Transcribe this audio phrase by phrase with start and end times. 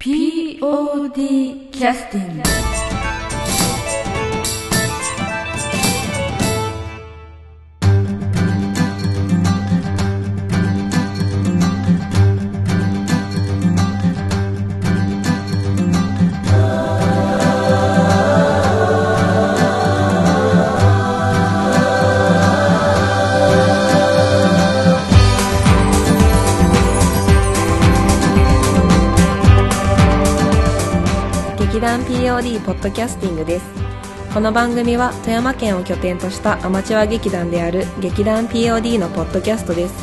[0.00, 2.79] POD キャスティング
[32.40, 33.66] POD ポッドキャスティングです。
[34.32, 39.94] この番組は富山県を拠点としたアマチュア劇団である劇団 POD のポッドキャストです。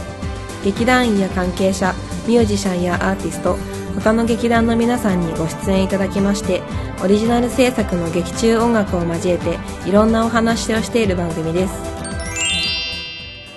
[0.64, 1.96] 劇団員や関係者
[2.28, 3.58] ミュージシャンやアーティスト
[3.96, 6.62] 他の劇団の皆さんにご出演いただきまして
[7.04, 9.58] オリジナル制作の劇中音楽を交えて
[9.90, 11.74] いろんなお話をしている番組です。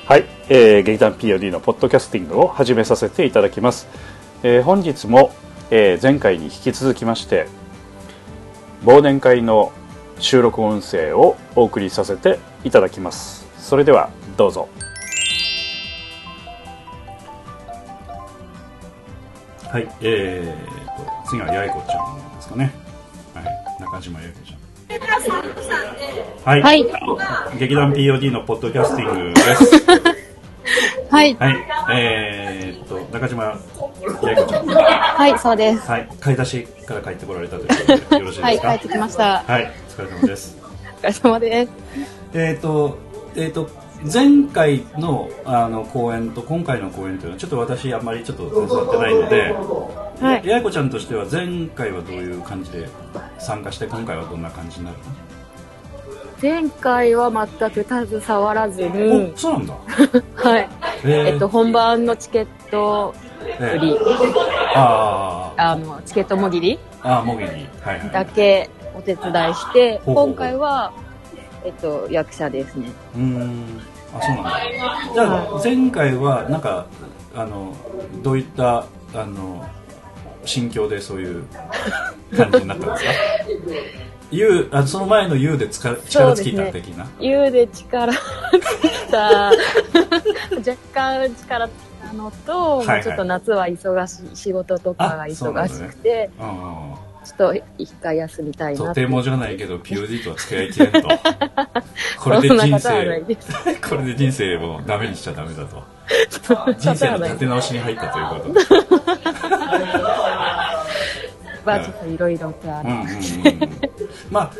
[0.07, 3.89] はい、えー劇団 POD のポッドキャスティングを始めさせていただきます、
[4.43, 5.35] えー本日も、
[5.71, 7.60] えー前回に引き続きまして
[8.85, 9.73] 忘年会の
[10.19, 13.47] 収録音声をお送りさせていただきます。
[13.59, 14.69] それではどうぞ。
[19.71, 22.73] はいえー、と次は八重子ちゃんですかね。
[23.35, 23.45] はい
[23.81, 24.61] 中島八重子ちゃん。
[26.45, 26.87] はい、はい。
[27.59, 30.20] 劇団 POD のポッドキャスティングです
[31.11, 31.35] はい。
[31.35, 31.57] はい、
[31.93, 33.59] えー、っと、中島八
[34.01, 34.67] 重子ちゃん。
[34.67, 35.81] はい、そうです。
[35.91, 38.79] はい、買い出しから帰ってこられたということで、よろしいはい、ですか？
[38.79, 39.43] 帰ってきました。
[39.43, 40.59] はい、お疲れ様です。
[40.63, 40.67] お
[41.01, 41.73] 疲れ様です。
[42.35, 42.99] えー、っと、
[43.35, 43.69] えー、っと、
[44.13, 49.53] 前回のあの公演と今回の公演というのはちょっと私あんまりちょっと手伝ってないので、
[50.25, 52.89] はい八重子ちゃんとしては前回はどういう感じで
[53.39, 54.97] 参加して今回はどんな感じになる
[56.41, 59.75] 前回は全く携わらずの、にお、そうなんだ。
[60.37, 60.69] はい。
[61.05, 63.15] えっと、本番のチケット
[63.59, 63.99] え売り、
[64.75, 65.63] あー。
[65.73, 66.79] あの、チケットもぎり。
[67.03, 67.47] あー、もぎり。
[67.83, 68.11] はいはい。
[68.11, 70.93] だけお手伝いして、今回は、
[71.65, 72.91] えっと、役者ですね。
[73.15, 73.81] うーん。
[74.13, 74.61] あそうなんだ。
[75.15, 76.87] じゃあ前回はなんか
[77.35, 77.73] あの
[78.25, 78.85] どういった
[79.15, 79.65] あの
[80.45, 81.45] 心境でそういう
[82.37, 83.11] 感じになったんですか？
[84.31, 88.21] U あその前の U でつか力尽きた的な、U で力尽
[88.61, 92.97] きた、 若干力尽きたのと、はいはい。
[92.97, 99.03] もうちょっと夏は忙しい、仕事とかが忙しくて、うんうんちょっと一回休みたいなって。
[99.03, 101.03] とてもじゃないけど POD とは付き合いきれんと。
[102.19, 103.23] これで人生。
[103.89, 105.83] これで人生をダメにしちゃダメだと。
[106.79, 108.71] 人生の立て直しに入ったということ
[111.65, 112.89] でまあちょっといろいろとある。
[112.89, 113.11] うんうんうん
[114.31, 114.51] まあ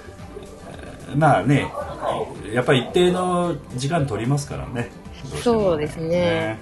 [1.09, 1.73] えーまあね
[2.53, 4.91] やっぱり一定の時間取りますからね。
[5.43, 6.09] そうですね。
[6.13, 6.57] え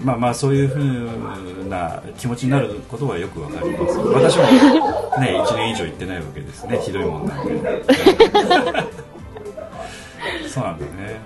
[0.00, 3.96] ーまあまあそういうふうな気持ちになることはよくわかります。
[3.98, 4.50] 私もね
[5.42, 6.76] 1年以上行ってないわけですね。
[6.78, 7.54] ひどいもんなんで。
[10.48, 11.20] そうなんだね。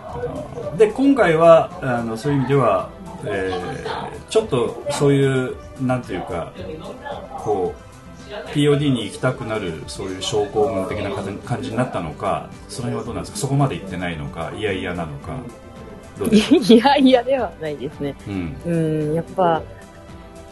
[0.76, 2.88] で今回はあのそういう意味では、
[3.24, 6.52] えーちょっとそういうなんていうか
[7.38, 7.78] こう
[8.54, 11.10] POD に行きたくなるそういう症候群的な
[11.44, 13.38] 感じになったのかその辺はどうなんですか？
[13.38, 15.36] そこまで行ってないのかいやいやなのか
[16.18, 18.16] どうですか、いやいやではないですね。
[18.26, 18.56] うん。
[18.66, 18.76] う
[19.12, 19.62] ん、やっぱ、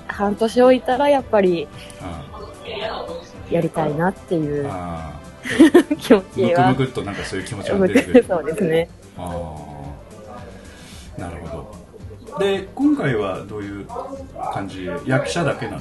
[0.07, 1.67] 半年置いたらやっぱり
[2.01, 2.23] あ
[3.51, 5.13] やりたいなっていうあ
[5.99, 6.75] 気持むくむちは。
[6.75, 8.25] くっとなんかそういう気持ちが出てくる。
[8.29, 8.89] そうですね。
[9.19, 9.57] あ
[11.19, 11.21] あ。
[11.21, 11.57] なるほ
[12.33, 12.39] ど。
[12.39, 13.87] で今回はどういう
[14.53, 14.89] 感じ？
[15.07, 15.81] 役者だけなの？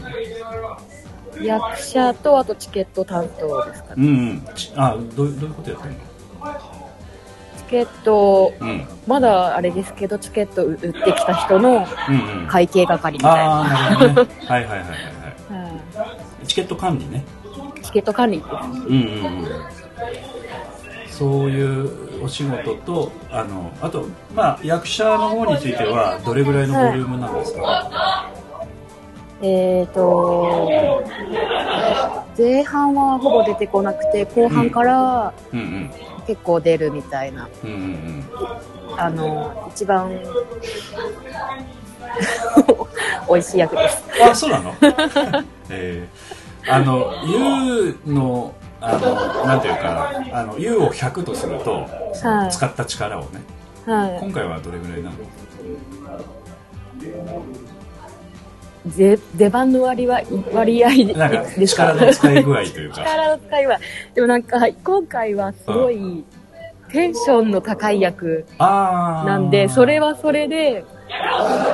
[1.42, 3.96] 役者とあとチケット担当ですかね。
[3.98, 4.48] うんうん。
[4.56, 5.98] ちあどうどういうことやってんの？
[7.58, 8.88] チケット、うん。
[9.08, 12.48] まだあれですけど、チケット売ってきた人のうんうん。
[12.48, 13.46] 会計係みたいな。
[13.46, 14.32] ああなるほどね。
[14.48, 16.06] はいはいはいはいはは
[16.44, 16.48] い。
[16.48, 17.24] チケット管理ね。
[17.82, 18.40] チケット管理。
[18.40, 18.50] です。
[18.50, 19.48] うんうんうん。
[21.10, 27.90] そういうお仕事とあのあとまあ役者の方についてはどれぐらいのボリュームなんですか、
[29.42, 31.04] えーと、
[32.38, 35.34] 前半はほぼ出てこなくて、後半から
[36.26, 37.48] 結構出るみたいな。
[37.64, 37.78] うんうん
[38.92, 39.00] うん。
[39.00, 40.10] あの、一番
[43.30, 44.04] 美味しい役です。
[44.24, 44.74] あそうなの？
[45.70, 51.86] えー、あの U のあのなんていうかあの U を100とすると、
[52.24, 52.52] はい。
[52.52, 53.42] 使った力をね。
[53.86, 55.16] は今回はどれぐらいなの？
[58.86, 60.22] 出番の割は
[60.54, 61.42] 割合でなんか？
[61.58, 63.02] ですか力の使い具合というか。
[63.02, 63.80] 力の使いは。
[64.14, 66.24] でもなんか、今回はすごい
[66.90, 70.86] テンションの高い役なんで、それはそれで、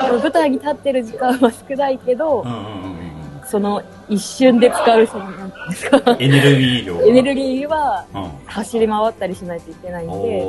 [0.10, 2.66] 舞台に立ってる時間は少ないけどうん、うんうんう
[2.98, 3.02] ん。
[3.46, 7.04] その一瞬で使う、その、なんですか、エネルギー量が。
[7.04, 8.30] エネルギーはうん。
[8.46, 10.42] 走り回ったりしないといけないんで、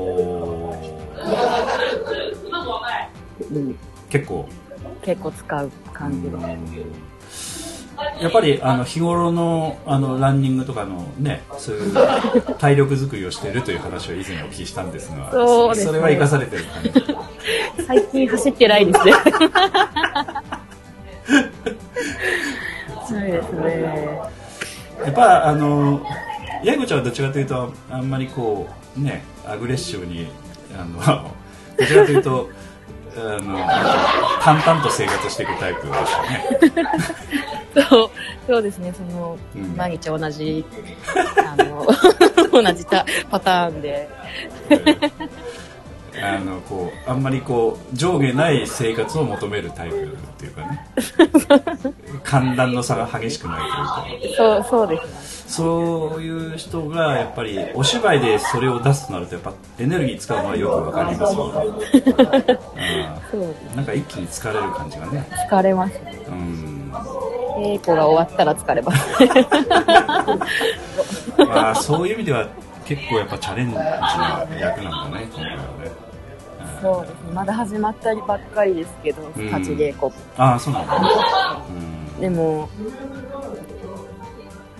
[3.51, 4.47] うん、結構
[5.03, 6.57] 結構使う感じは。
[8.21, 11.95] やっぱりあの日頃のあのランニングとかのねそういう
[12.59, 16.91] 体力作りをしているという話を以前お聞きしたんですがそうねれは生かされてる感じ
[17.87, 19.13] 最近走ってないですね。
[23.09, 24.21] そうですね。
[25.05, 26.05] やっぱあの
[26.65, 30.29] 八重子ちゃんはどちらかというとあんまりこうねアグレッシブに
[30.75, 31.31] あの
[31.77, 32.49] どちらかというと
[33.17, 33.59] あの
[34.43, 36.89] 淡々と生活していくタイプでしたね。
[37.89, 38.11] そう、
[38.47, 40.65] そうですね、その、うん毎日同じ、
[41.37, 41.87] あの、
[42.51, 44.09] 同じたパターンで。
[46.21, 50.87] あのこうあんまりこう上下ない生活を求めるタイプっていうかね
[52.23, 55.32] 寒暖の差が激しくないというかそう、そうです。
[55.53, 62.59] そういう人がやっぱりお芝居でそれを出すとなるとやっぱエネルギー使うのはよくわかりますよね、
[63.31, 65.35] そうん、なんか一気に疲れる感じがねす。
[65.55, 66.25] 疲れますね。
[66.27, 66.93] うん
[67.59, 69.07] 稽古が終わったら疲れます。
[71.37, 72.49] まあそういう意味では
[72.87, 75.69] 結構やっぱチャレンジな役なんだね今回はね
[76.81, 77.33] そうですね。
[77.35, 80.11] まだ始まったりばっかりですけど、うん立ち稽古。
[80.39, 81.09] ああそうなんだね、
[82.21, 82.69] でも、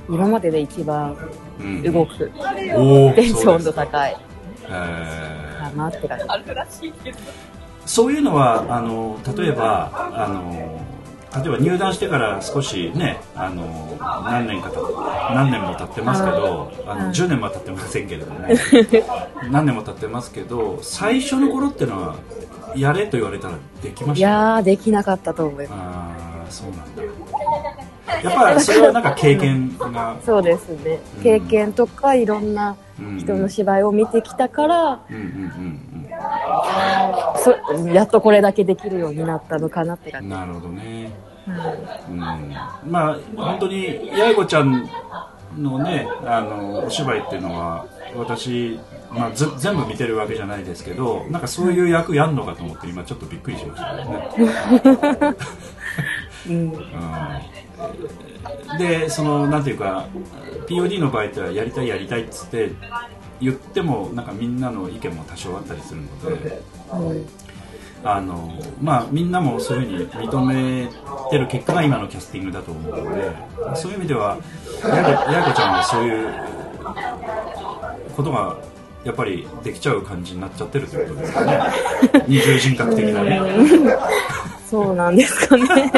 [0.09, 1.17] 今までで一番
[1.61, 1.67] うん。
[1.67, 2.31] うん、動く、
[2.77, 4.17] おおテンション度高い。
[4.69, 6.93] えかなって感じ。
[7.85, 10.81] そういうのはあの例えばあの
[11.35, 14.81] 例えば入団してから少しねあの何年かた
[15.35, 18.41] 何年も経ってますけどあの10年も経ってませんけれども
[19.51, 22.15] 何年も経ってますけど最初の頃っていうのは
[22.77, 24.29] やれと言われたらできまいした？
[24.29, 25.81] やー、できなかったと思います。
[25.81, 26.13] あ
[26.49, 27.03] あそうなんだ
[28.07, 31.01] やっぱりそれはなんか経験が、そうですね。
[31.17, 31.23] うん。
[31.23, 33.19] 経験とかいろんなうん。
[33.19, 35.79] 人の芝居を見てきたから、うんうんうん
[37.37, 37.51] そ
[37.89, 40.27] やっとこれだけできるようになったのかなって感じ。
[40.27, 41.11] うんなるほどね。
[41.47, 41.51] う
[42.11, 42.21] んうん。
[42.87, 44.89] まあ本当に八重子ちゃん
[45.59, 48.79] のねあのお芝居っていうのは私、
[49.11, 55.35] まあ、ず全部見てるわけじゃないですけどなんかそういう役やんのかと思って今ちょっとびっくりしましたね、
[56.49, 56.55] うん。
[56.55, 56.73] うん、
[58.79, 60.07] でそのなんていうか
[60.67, 62.71] POD の場合ってはやりたいやりたいっつって
[63.41, 66.61] 言ってもなんかみんなの意見も多少あったりするので
[68.05, 70.89] あのまあみんなもそういうふうに認め
[71.31, 73.33] てる結果が今のキャスティングだと思うので
[73.77, 74.39] そういう意味では
[74.83, 76.29] やややこちゃんはそういう
[78.17, 78.57] ことが
[79.05, 81.61] やっぱりできちゃう感じになっちゃってるということですかね。
[82.29, 83.41] 二重人格的なね。
[84.71, 85.93] そうなんですかね。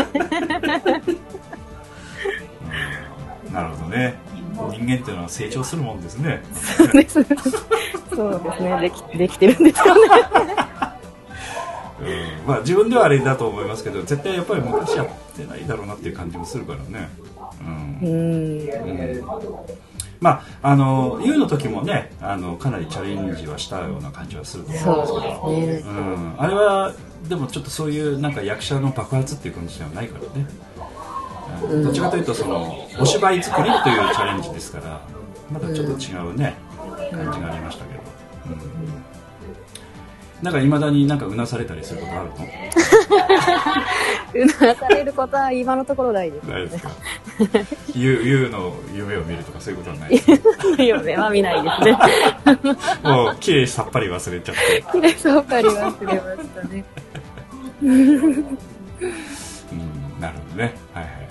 [3.55, 4.19] なるほどね
[4.55, 7.27] 人間っていうのは成長するもんですねそうですね。
[8.15, 8.81] そうですね。
[8.81, 10.01] でき、できてるんですかね。
[12.01, 17.09] うんまあ自分ではあれだと思いますけど絶対やっぱり昔やってないだろうなっていう感じもするからね
[17.61, 18.61] うんうん。
[18.61, 19.25] うん
[20.21, 26.01] まああの U の時もねあのかなりチャレンジはしたような感じはすると思うんですけどね。
[26.01, 26.93] うん、あれは
[27.29, 30.47] でもちょっとそういうなんか役者の爆発っていう感じではないからね、
[31.63, 31.85] うん。
[31.85, 35.01] どっちかというとそのお芝居作りというチャレンジですから
[35.51, 36.55] またちょっと違うね、
[37.11, 38.01] 感じがありましたけど、
[38.47, 42.35] うん、なんかいまだになんかうなされたりすることあるの？
[44.35, 46.45] うなされることは今のところないです。
[46.45, 46.91] ないですか
[47.95, 50.21] ？U, U の夢を見るとかそういうことはない？
[50.79, 51.99] 夢は見ないですね。
[53.05, 55.91] もう綺麗さっぱり忘れちゃって、きれいさっぱり忘れま
[56.43, 56.85] したね。
[57.83, 58.43] うん、
[60.21, 60.75] なるほどね。
[60.95, 61.24] はいはいはい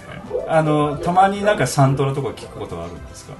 [0.47, 3.33] あのたまになんかサントラとか聞くことはあるんですか？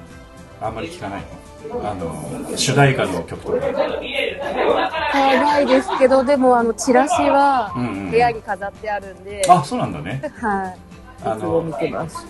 [0.62, 1.24] あんまり聞かない。
[1.70, 5.66] のあの主題歌の曲とかない。
[5.66, 8.12] ですけど、でもあの、チラシはうんうん。
[8.12, 10.22] 部屋に飾ってあるんで、あそうなんだね。
[10.42, 10.78] はい。
[11.26, 12.26] あいつも見のてます。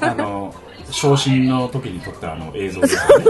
[0.00, 0.54] あの
[0.90, 3.24] 昇進の時に撮ったあの映像ですよね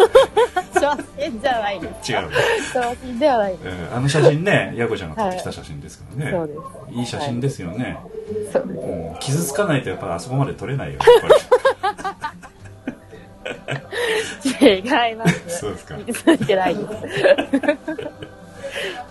[0.81, 2.13] 写真じゃないです。
[2.13, 2.29] 違う、
[2.73, 3.65] 写真ではないです。
[3.65, 6.49] うんあの写真ねヤコちゃんが撮ってきた写真ですからね、そう
[6.95, 7.99] でいい写真ですよね、
[8.47, 8.53] す。
[8.53, 8.81] そうです。
[8.81, 11.31] うん傷つかないとやっぱあそこまで撮れないよやっ
[12.11, 12.35] ぱ
[14.61, 15.43] 違います。
[15.45, 16.81] りそうですか見つけないで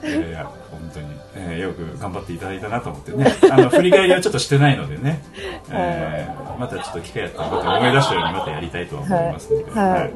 [0.01, 0.07] す。
[0.07, 1.07] いやいや本当に、
[1.39, 3.25] えーよく頑張っていただいたなと思ってね。
[3.51, 5.23] あの振り返りはちょっとしてないのでね、
[5.71, 9.89] えーまたちょっと機会やったらまた思い出したようにまたやりたいとは思いますので、はい。
[9.91, 10.11] はい。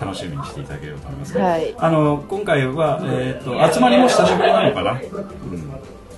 [0.00, 1.74] 楽しみにしていただければと思います、はい。
[1.78, 4.98] あの今回は、えー、と集まりも久しぶりなのかな、うん、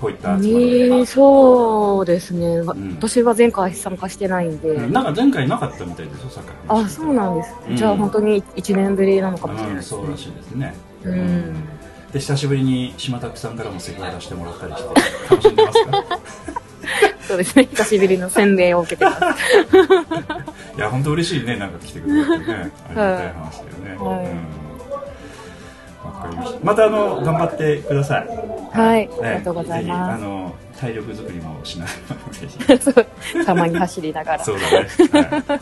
[0.01, 2.67] こういった集まりえー、そうですね、ん。
[2.97, 4.93] 私は前回参加してないんで、うん。
[4.93, 9.83] なんか前回なかったみたいですよ、サッカーあそうなんです、うんじゃあ本当に1年ぶりなのかもしれないね。
[9.83, 10.75] そうらしいですね。
[11.05, 11.82] うん
[12.12, 14.88] で久しぶりに島拓さんからもセクハラしてもらったりして
[15.31, 16.19] 楽しんでますか？
[17.26, 17.64] そうですね。
[17.66, 19.19] 久しぶりの洗礼を受けてます。
[20.76, 21.57] いや本当嬉しいね。
[21.57, 22.71] なんか来てくれてね。
[22.88, 24.26] ありがたい話だよね、はい。
[24.26, 24.40] うん。
[26.62, 26.85] ました。
[26.85, 28.28] あの頑張ってください。
[28.73, 29.09] はい。
[29.09, 29.14] ね。
[29.23, 30.23] ありがとうございます。
[30.23, 31.92] あの体力作りもしなが
[33.38, 33.45] ら。
[33.45, 34.45] たまに走りながら。
[34.45, 34.76] そうだね、
[35.47, 35.61] は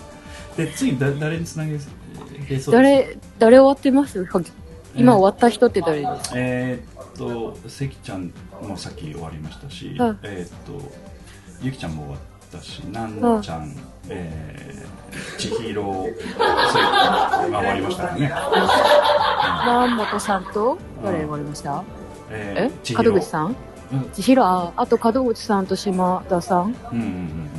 [0.57, 1.79] い、で次だ誰につなげ
[2.73, 4.27] 誰誰終わってます？
[4.95, 8.33] 今えー終わった人って誰ですか、えーっと関ちゃん
[8.63, 10.81] もさっき終わりましたし、はいえーっと
[11.63, 12.21] ゆきちゃんも終わっ
[12.51, 13.77] たしなんのちゃん、
[14.09, 16.15] えー、千尋そういう
[17.51, 18.33] 終わりましたからね、
[19.67, 21.85] 南本さんと誰終わりました？
[22.31, 23.57] ええー千尋門口さん？
[23.93, 24.43] うん千尋？
[24.43, 26.63] ああと門口さんと島田さん？
[26.65, 27.51] うんうんうん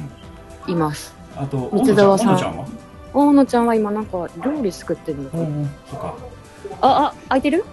[0.68, 0.74] うん。
[0.74, 1.14] います。
[1.36, 2.28] あと三沢さん。
[2.30, 2.66] 小野ちゃんは？
[3.14, 5.46] 大野ちゃんは今なんか料理作ってるのかな？
[5.90, 6.16] そっか
[6.82, 7.66] あ、あ、空いてる？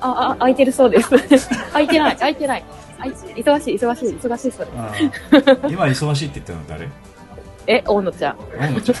[0.00, 1.08] あ、あ、空いてるそうです。
[1.72, 2.64] 空いてない、空いてない。
[3.00, 5.58] 忙しい、忙しい、忙しいそうです。
[5.68, 6.88] 今忙しいって言ったの誰？
[7.66, 8.36] え、大野ちゃん。
[8.58, 8.96] 大野ちゃん。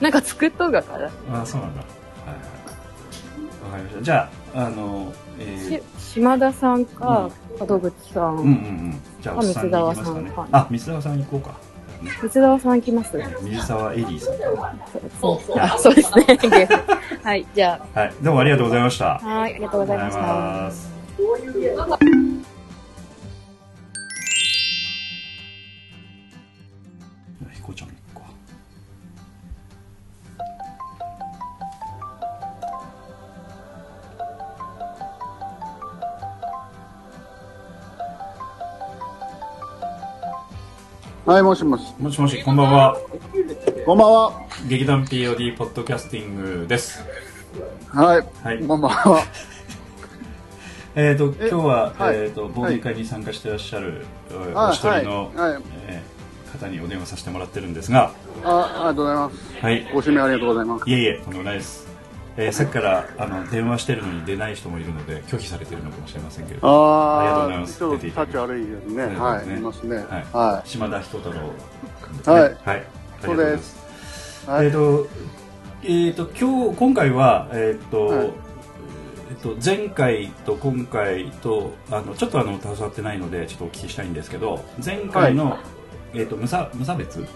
[0.02, 1.10] なんか作っとるがから。
[1.32, 1.80] あそうなんだ。
[1.80, 1.84] わ
[3.72, 5.78] かりましたじゃああのえー。
[5.78, 5.82] し
[6.14, 9.02] 島田さんか、門口さん、うんうんうん。
[9.22, 11.54] じゃあ三沢さんあ三沢さん行こうか
[12.20, 13.18] 三沢さん来ます？
[13.42, 14.36] 水沢エリーさん
[15.20, 16.26] そうあ、そうですね。
[17.22, 19.18] はい、じゃあはい、どうもありがとうございました。
[19.18, 20.70] はい、ありがとうございました。
[41.24, 41.94] はい、もしもし。
[42.00, 42.02] う。
[42.02, 42.98] もしもし、こんばんは。
[43.86, 44.42] こんばんは。
[44.68, 47.04] 劇団 POD ポッドキャスティングです。
[47.88, 48.26] はい。
[48.42, 49.22] はいこんばんは。
[50.96, 54.04] えっ、と、今日は、はいえっ、と、忘年会に参加していらっしゃる、
[54.52, 56.12] お一人の、はいはいえー
[56.52, 58.12] 方にお電話させてもらってるんですが、
[58.44, 59.60] あ、ありがとうございます。
[59.60, 59.90] はい。
[59.92, 60.90] ご指名ありがとうございます。
[60.90, 61.91] いえいえ、とんでもないです。
[62.36, 67.78] えーさっきからあの電話してるのに出ない人もいるので拒否されてるのかもしれませんけれどあありがとうございます。
[67.78, 68.32] ちょっと出ていただいて。
[68.32, 69.16] タッチ悪いですね。
[69.16, 69.46] はい。
[69.46, 69.96] いますね。
[69.96, 70.06] はい。
[70.32, 71.38] は島田人太郎
[72.00, 72.42] 君ですはい。
[72.42, 72.84] はい、ありが
[73.22, 73.76] とうございます。
[74.46, 74.50] い。
[74.50, 74.66] はい。
[74.66, 75.08] えっ、と
[75.84, 78.26] えっ、と今日今回はえっ、と、はい。
[79.30, 85.58] えっと前回と今回とあのちょっとあの携わってないのでちょっとお聞きしたいんですけど前回の、
[86.14, 87.26] えっ、と無差無差別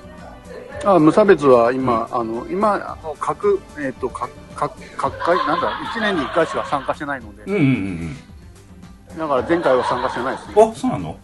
[0.85, 8.17] あ、無差別は今、あの、今、各、えっと、各、各、各回、なんだ、1年に1回しか参加してないので、うんうんうん
[9.19, 10.55] だから前回は参加してないですね。
[10.57, 11.17] うんあそうなの？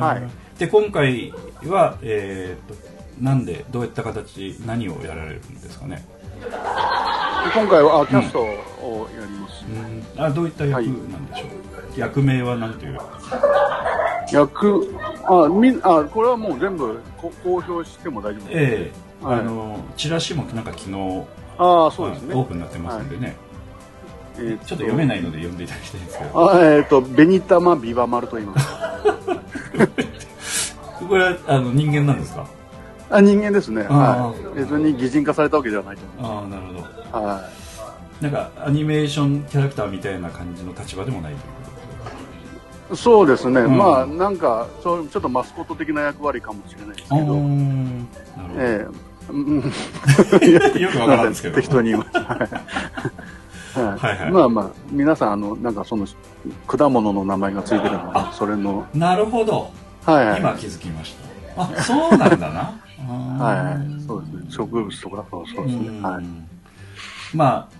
[0.00, 0.18] はい。
[0.18, 1.32] うんで今回
[1.66, 2.74] はえっ、と
[3.20, 6.04] なんでどういった形何をやられるんですかね？
[6.40, 9.64] で今回は、あ、キャストをやります。
[10.16, 10.24] うん。
[10.24, 11.44] あどういった役なんでしょ
[11.96, 12.98] う、役名はなんていう？
[14.32, 14.94] 役、
[15.24, 18.46] あ、みん、あ、これはもう全部こ公表しても大丈夫です。
[18.52, 18.92] え
[19.22, 21.24] えはいあのチラシもなんか昨日
[21.58, 22.34] ああ、そうですね。
[22.36, 23.34] オープンになってますんでね、
[24.36, 28.68] えーちょっと読めないので読んでいただきたいんですけどあえっ、と、ベニタマビバマルと言います。
[31.08, 32.46] これはあの人間なんですか？
[33.10, 33.86] あ人間ですね。
[33.88, 34.58] あはい。
[34.58, 36.92] 別に擬人化されたわけではないと思いああなるほどます。
[37.12, 37.48] は
[38.20, 41.42] なんかアニメーションキャラクターみたいな感じの立場でもないという。
[42.94, 43.60] そうですね。
[43.60, 47.34] うんまあ、なんか、そうちょっとマスコット的な役割かもしれないですけど。
[50.80, 52.18] よくわからんですけど適当に言います。
[52.18, 56.06] はいはいはいまあまあ、皆さん、あの、なんかその、
[56.66, 59.70] 果物の名前がついてるので、それの、なるほど
[60.04, 60.40] はいはい。
[60.40, 61.14] 今気づきまし
[61.56, 62.80] たあそうなんだな
[63.38, 64.06] あ はい。
[64.06, 64.50] そうですね。
[64.50, 66.00] 植物とか、そうですね。
[66.00, 66.14] はい。
[66.16, 66.48] うん
[67.34, 67.77] まあ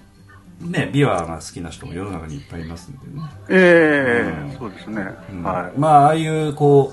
[0.61, 5.07] ねビワが好きな人も世の中にいっぱいいますんでねええうんそうですね。
[5.31, 5.79] うんはい。
[5.79, 6.93] まあああいうこ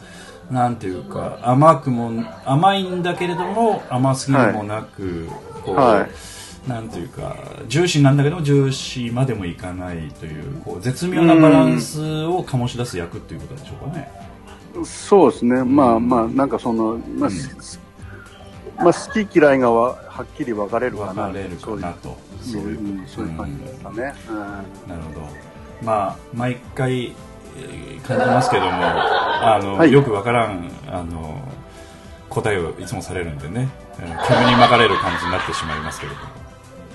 [0.50, 2.12] うなんていうか甘くも
[2.46, 5.28] 甘いんだけれども甘すぎるもなく、
[5.64, 6.08] こう、は
[6.68, 7.36] なんていうか
[7.68, 14.12] ジューシーなんだけどもジューシーまでもいかないというこう絶妙なバランスを醸し出す役っていうことでしょうかね。
[14.84, 15.64] そうですね。
[15.64, 17.80] まあまあ、なんかその、まあ、す
[18.78, 21.14] まあ、好き嫌いがわはっきり分かれるかな。
[21.14, 22.18] 分かれるかなと。
[22.42, 23.96] そういう、うんそういう感じですかね。
[23.98, 25.28] なるほど。
[25.84, 29.92] まあ毎回、えー感じますけども あの、はい。
[29.92, 31.40] よくわからんあの
[32.30, 33.68] 答えをいつもされるんでね。
[34.00, 36.24] えー煙に巻かれる感じになってしまいますけれども。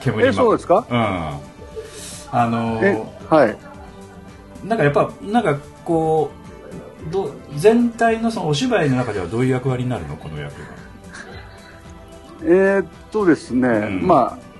[0.01, 0.85] 煙え、そうですか？
[0.91, 0.99] うん。
[2.33, 3.57] あのえ、はい。
[4.65, 6.31] なんかやっぱなんかこ
[7.09, 10.17] うど全体のそのお芝居の中ではどういう役割になるの？
[10.17, 10.67] この役が
[12.43, 14.07] えーっとですね、ん。
[14.07, 14.51] まあ、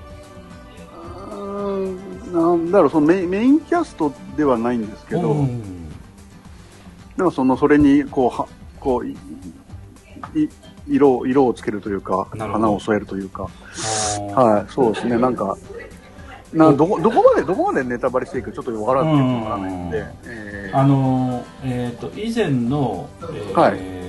[2.31, 5.89] なんだろう、そのメインメインキャストではないんですけど、うん。
[7.17, 8.47] でもその、それに、こう、は、
[8.79, 9.11] こう、い
[10.35, 10.49] い
[10.87, 13.47] 色、色をつけるというか、花を添えるというか、
[14.33, 15.57] ははい、そうですね、なんか、
[16.53, 20.77] などこ、どこまで、どこまでネタバレしていいかちょっとわからない、わからないんで、えー。
[20.77, 24.01] あのえっ、と以前の、えーはい。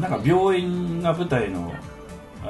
[0.00, 1.72] なんか病院が舞台の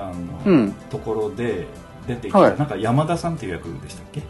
[0.01, 0.13] あの、
[0.47, 1.67] うんところで
[2.07, 2.59] 出てきた、はい。
[2.59, 4.23] なんか山田さんっていう役でしたっけ？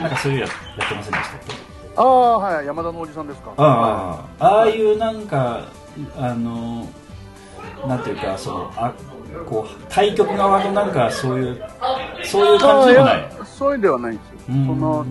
[0.00, 0.52] なんかそういうやや
[0.84, 1.54] ってませんでしたっけ？
[1.96, 3.52] ああ、はい、山田のおじさんですか。
[3.56, 5.62] ああああいうなんか
[6.16, 6.88] あの
[7.86, 8.92] なんていうかそのあ
[9.48, 11.62] こう対局側のなんかそういう
[12.24, 13.30] そういう感じでもない。
[13.44, 14.34] そういうではないんですよ。
[14.48, 14.66] うん。
[14.66, 15.06] その、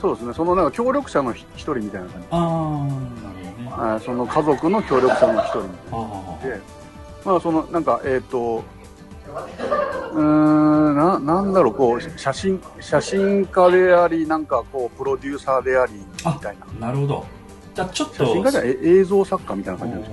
[0.00, 2.28] そうですね、そのなんか協力者の一人みたいな感じ。
[2.30, 3.92] ああなるほどね。
[3.92, 6.60] はいその家族の協力者の一人あで、
[7.28, 8.64] まあそのなんかえっ、と、
[10.14, 16.86] うーんななんだろうこう写真写真家でありなんかこうプロデューサーでありみあたいな。
[16.86, 17.26] なるほど。
[17.74, 20.12] じゃあちょっと写真家じゃえ映像作家みたいな感じなんです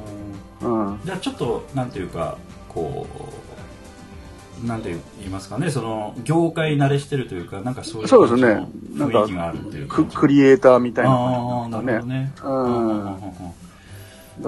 [0.66, 0.70] よ。
[0.70, 1.00] うん。
[1.06, 3.08] じゃあちょっとなんていうかこ
[4.62, 5.72] うなんて言いますかね？
[5.72, 8.68] その業界慣れしてるというかなんかそういうそうですね。
[8.98, 10.18] 雰囲気があるっていうク感じ。
[10.18, 12.34] クリエイターみたいなああ感じなるほどね。
[12.44, 12.50] う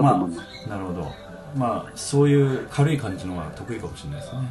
[0.02, 0.04] ん。
[0.04, 0.12] ま。
[0.12, 0.18] あ
[0.70, 1.27] なるほど
[1.58, 4.42] まあそういう軽い感じのが得意かもしれないですね。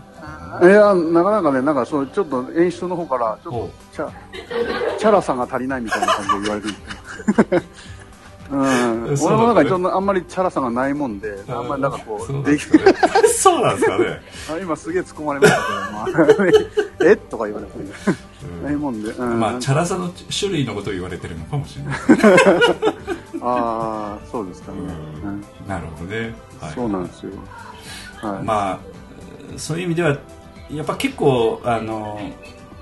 [0.63, 4.11] いやなかなかねなんかそのちょっと演出の方からちょっほとチャ
[4.99, 6.63] チャラさが足りないみたいな感じで言わ
[7.51, 7.67] れる
[8.51, 12.63] うん、俺もなんかちょっとあんまりチャラさがないもんで、あんまりなんかこそうう、でき
[13.29, 14.21] そうなんですかね。
[14.51, 17.73] あ今すげえ突っ込まれましたけど、まあ、 えとか言われて、
[18.65, 21.97] ないもんで、うん、まあチャラさの種類のことを言われてるのかもしれない
[23.49, 25.37] ああ、そうですかね、ううん。
[25.37, 27.33] んなるほどね、はい、そうなんですよ。
[28.23, 28.43] はい。
[28.43, 28.79] まあ
[29.57, 30.19] そういう意味では
[30.71, 32.19] やっぱ結構あの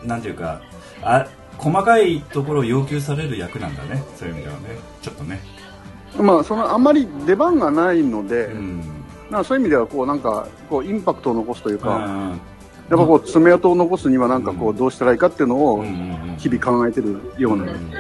[0.03, 0.61] なんていうか
[1.03, 1.27] あ
[1.59, 4.03] 細かいところを要求される役なんだね。
[4.17, 4.61] そういう意味ではね。
[5.03, 5.41] ちょっとね。
[6.19, 8.83] まあ、その、あんまり出番がないので、うん。
[9.31, 12.41] なそういう意味では、こう、なんか、こう、インパクトを残すというか、うん
[12.91, 16.37] やっぱこう爪痕を残すにはなんかこううどうしたらいいかっていうのをうんうんうん。
[16.37, 17.91] 日々考えてるようなうん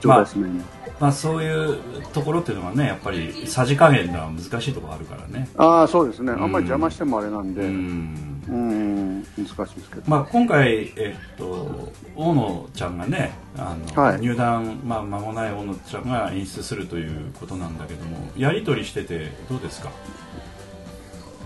[0.00, 0.48] 状態ですね。
[0.48, 1.78] まあそういう
[2.12, 5.48] ところっていうのはねやっぱりさじ加減が難しいところあるからね。
[5.56, 6.32] ああそうですね。
[6.32, 9.18] あんまりうん邪魔してもあれなんで、ううん。
[9.20, 9.24] ん。
[9.36, 10.02] 難しいですけど。
[10.06, 14.20] まあ、今回、えっと、大野ちゃんがねあの、はい。
[14.20, 19.90] 入団、まあ、間もない大野ちゃんが演出するということなんだけどもやり取りしててどうですか？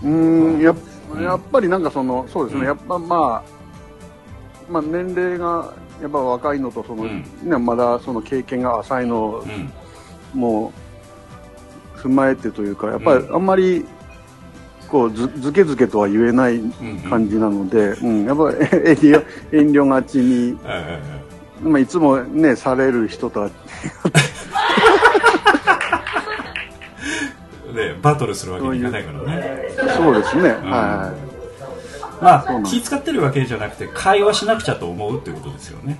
[0.03, 0.75] うーんや
[1.21, 2.61] やっぱりなんかそのそうですね。
[2.61, 2.67] うん。
[2.67, 3.43] やっぱまあ
[4.71, 7.23] まあ年齢がやっぱ若いのとその、うん。
[7.43, 9.43] ねまだその経験が浅いの
[10.33, 10.73] も
[11.95, 13.85] う踏まえてというかやっぱりあんまり
[14.87, 16.59] こうずずけずけとは言えない
[17.09, 18.57] 感じなので、うん、やっぱり
[18.89, 20.57] 遠慮遠慮がちに。
[20.65, 21.19] え
[21.61, 23.49] まあ、いつもね、される人とは、
[27.69, 29.65] え でバトルするわけにいかないからね。
[29.95, 31.13] そうですね、んは
[32.21, 35.97] まあ気使ってるわけじゃなくて会話しなくちゃと思うっていうことですよね。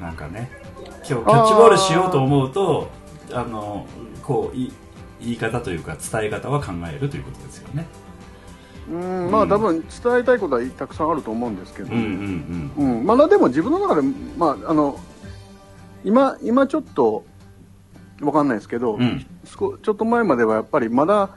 [0.00, 0.50] なんかね。
[0.88, 2.90] 今日キャッチボールしようと思うと
[3.32, 3.86] あの
[4.22, 4.72] こうい
[5.20, 7.86] 言い方というか伝え方は考えるということですよね。
[8.88, 8.92] い。
[8.92, 14.98] うん、まあ、多分伝えたいことはたくさんあると思うんですけど、うんまだでも自分の中で、まあ、あの、
[16.04, 17.24] 今、今ちょっと、
[18.20, 19.26] わかんないですけど、うん。
[19.44, 21.30] 少ちょっと前まではやっぱりまだ、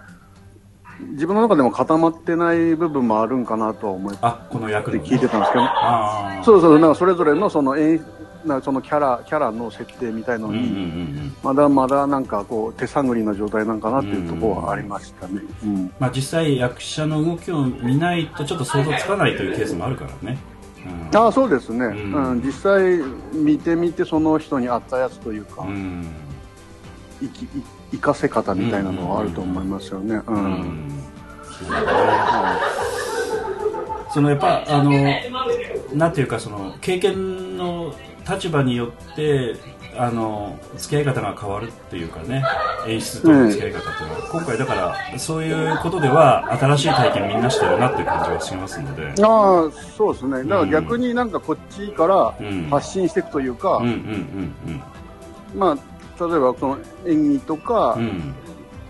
[1.11, 8.03] 自分の中でも固まってない部分もあるんかなとは思ってあこの役聞いてたんですけど、ああそうそう、なんかそれぞれのその演、
[8.45, 15.41] なそのキャラ、キャラの設定みたいのに、うんうんうんまだまだなんかこう手探りな状態なんかなっていうところはありましたね。
[15.63, 15.93] うん。
[15.99, 20.37] まあ、実際役者の動きを見ないとちょっと想像つかないというケースもあるからね、
[20.85, 21.85] うん、ああ、そうですね。
[21.87, 22.13] ん。
[22.13, 22.99] うん、実際
[23.33, 26.07] 見てみてその人に合ったやつというか、うん。
[27.19, 27.47] 生き、い
[27.91, 30.15] 生かせ方みたいなのはあると思いますよね。
[30.27, 30.31] う。
[30.31, 30.43] うん。
[30.87, 30.91] ん。
[34.13, 34.91] そのやっぱあの
[35.93, 37.93] なんていうかその経験の
[38.29, 39.55] 立場によって
[39.97, 42.43] あの付き合い方が変わるっていうかね。
[42.87, 49.23] 演出との付き合い方っていうのは、今回だからそういうことでは新しい体験みんなしてるなっていう感じがしますので。
[49.23, 50.43] ああ、そうですね。
[50.43, 53.85] だから逆になんかこっちからうん発信していくというか、うん。
[53.85, 54.55] うん。
[54.67, 54.83] うん。
[55.53, 55.77] まあ、
[56.29, 58.01] 例えばその演技とか、うん。
[58.01, 58.35] うん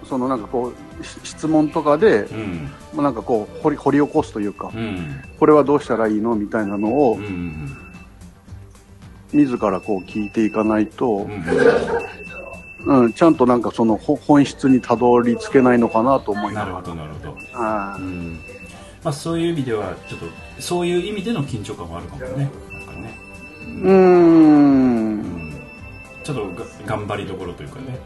[0.03, 2.69] そのなんかこう、し質問とかで、うん。
[2.93, 5.21] まあ、なんかこう掘り、掘り起こすというか、うん。
[5.39, 6.35] これはどうしたらいいの？
[6.35, 7.23] みたいなのをうん。
[7.23, 7.77] う、ん
[9.31, 11.27] 自らこう聞いていかないと、
[12.85, 13.03] うん。
[13.03, 17.59] うん、ちゃんとなんかそのほ本質にたどり着けないのかなと思いながなるほどなるほど、ら。
[17.59, 18.39] はうん。
[19.03, 20.25] まあ、そういう意味ではちょっと
[20.59, 22.51] そういう意味での緊張感もあるかもね。
[22.73, 23.15] なんかね、
[23.65, 23.81] い。
[23.81, 24.20] うーん。
[26.21, 27.99] んちょっとが頑張りどころというかね、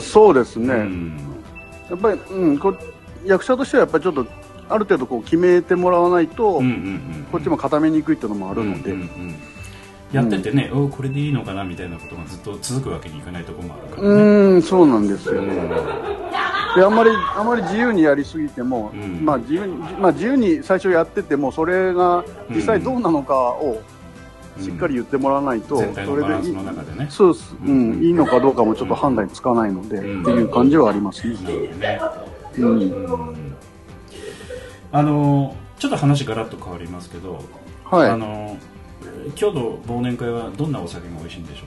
[0.00, 0.74] そうですね。
[0.74, 1.18] うん。
[1.90, 2.74] やっぱり、うん、こ
[3.24, 4.26] 役者としてはやっぱりちょっと、
[4.68, 9.34] ある程度こう決めてもらわないと、うんうんうんこっちも固めにくいっていうのもあるので、うんうんうん
[10.12, 15.48] やっててね、おこれでいいのかなみたいなことがずっと続くわけにいかないところもあるからね、うーん、そうなんですようん。
[15.48, 15.54] ね。
[16.76, 19.24] であんまりあんまり自由にやりすぎても、うん。
[19.24, 23.80] まあ自由にまあ自由に最初やっててもそれが実際どうなのかを
[24.60, 26.54] しっかり言ってもらわないと、全体それでいい。
[26.54, 27.06] ね。
[27.10, 28.00] そうです、ううん。
[28.00, 30.22] ん、いいのかどうかもちょっと判断につかないので、うん。
[30.22, 31.34] っていう感じはありますね。
[31.78, 32.00] ね。
[32.58, 33.54] うん、うん。
[34.92, 37.40] あのちょっと話ガラッと変わりますけど、
[37.84, 38.10] はい。
[38.10, 38.58] あの
[39.40, 41.64] 今日の忘年会はどんなお酒が美味しいんでしょ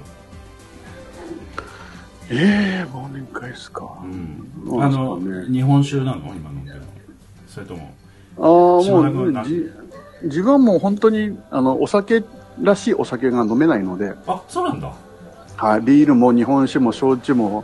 [2.30, 3.98] ええ忘年会ですか。
[4.04, 4.84] う、うん。
[4.84, 5.20] あの
[5.52, 6.34] 日本酒なの？
[6.36, 6.86] 今飲んでるの。
[7.48, 7.94] それとも
[8.38, 9.70] ああ、もうじ
[10.24, 12.24] 自分はもう本当にあのお酒
[12.62, 14.92] らしいお酒が飲めないので、あそうなんだ。
[15.58, 17.64] はい、ビールも日本酒も焼酎も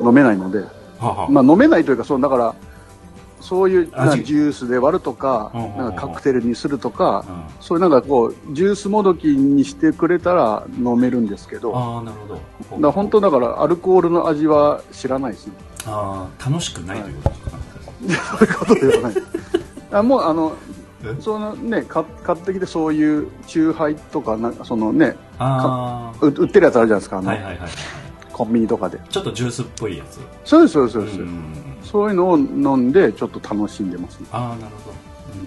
[0.00, 0.64] 飲めないので、
[0.98, 2.54] はは、まあ飲めないというか、そうだから、
[3.40, 4.18] そういう味。
[4.18, 7.42] なジュースで割るとか、なんかカクテルにするとか、うん。
[7.60, 12.16] そういうなんかこう、ジュースもどきにしてくれたら飲めるんですけど、ああなる
[12.68, 12.80] ほど。
[12.86, 15.52] ら本当だからアルコールの味は知らないですね。
[15.86, 17.56] ああ楽しくないということか？
[18.06, 19.12] な、 そういうことではない。
[19.92, 20.79] あもうあのえ
[21.20, 27.70] そのねか買ってきてそういう酎ハイとかなそのねあう売ってるやつあるじゃないですかああの、はいはいはいはい。
[28.40, 28.98] コンビニとかで。
[29.10, 30.18] ちょっとジュースっぽいやつ。
[30.44, 31.54] そうですそうですそうです、ん。
[31.82, 34.26] そういうのを飲んでちょっと楽しんでますね。
[34.32, 34.92] ああなるほ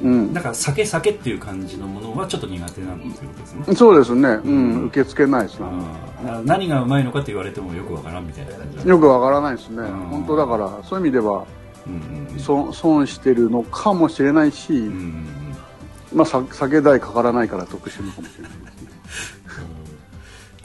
[0.04, 0.34] ど、うん。
[0.34, 3.22] だから酒酒っていう感じのものはちょっと苦手なんです
[3.56, 4.30] ね、そうですね。
[4.30, 4.86] うん、うん。
[4.86, 5.66] 受け付けないですね。
[6.46, 9.88] 何がうまいのかって言われてもよくわからんみたいな感じだよくわからないですね、ん。
[9.88, 11.46] 本当だからそういう意味では
[11.88, 12.40] うんうんうん。
[12.40, 14.90] 損損してるのかもしれないし、うんうんう
[15.40, 15.43] ん
[16.14, 18.52] まあさ酒代かからないから得してるのかもしれない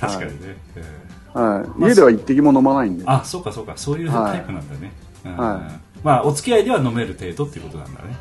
[0.00, 3.04] 確かにね、えはい、まあ家では一滴も飲まないんで。
[3.04, 3.72] ーあそうかそうか。
[3.76, 4.92] そういうタイプなんだね、
[5.24, 5.36] うん。
[5.36, 5.70] は
[6.02, 8.16] まあお付き合いでは飲める程度っていうことなんだね。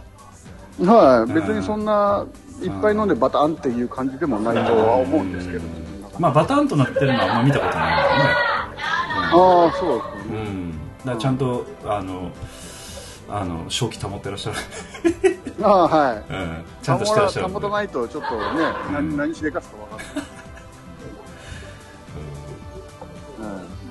[0.85, 2.25] はい、別にそんな
[2.61, 5.63] いっぱい飲んでバタンっていう感じでもないとは思うんですけど、
[6.19, 8.47] まあバタンとなってるのはあんま見たことないんだよね。
[9.15, 10.39] ああそうですね。
[10.39, 12.31] うん、だからちゃんとあの
[13.29, 14.57] あの正気保ってらっしゃる、
[15.61, 16.17] ああはい。
[16.17, 18.39] うん、ちゃんとしてらっしゃる保たないとちょっとね、
[18.89, 19.17] うん。
[19.17, 20.07] 何何しでかすかわかんない、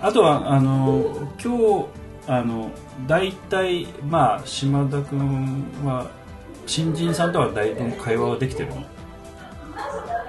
[0.03, 1.87] あとはあの今日
[2.29, 2.70] あの
[3.07, 6.11] 大体まあ島田君は
[6.66, 8.85] 新人さんとはだいぶ会話はできてるの？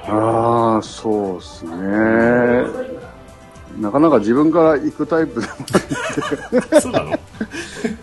[0.10, 1.72] ああそうですね
[3.80, 5.54] なかなか自分から行くタイプでも
[6.82, 7.20] そうなの？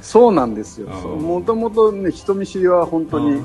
[0.00, 0.87] そうなんですよ。
[0.87, 3.42] うんもともとね人見知りは本当あに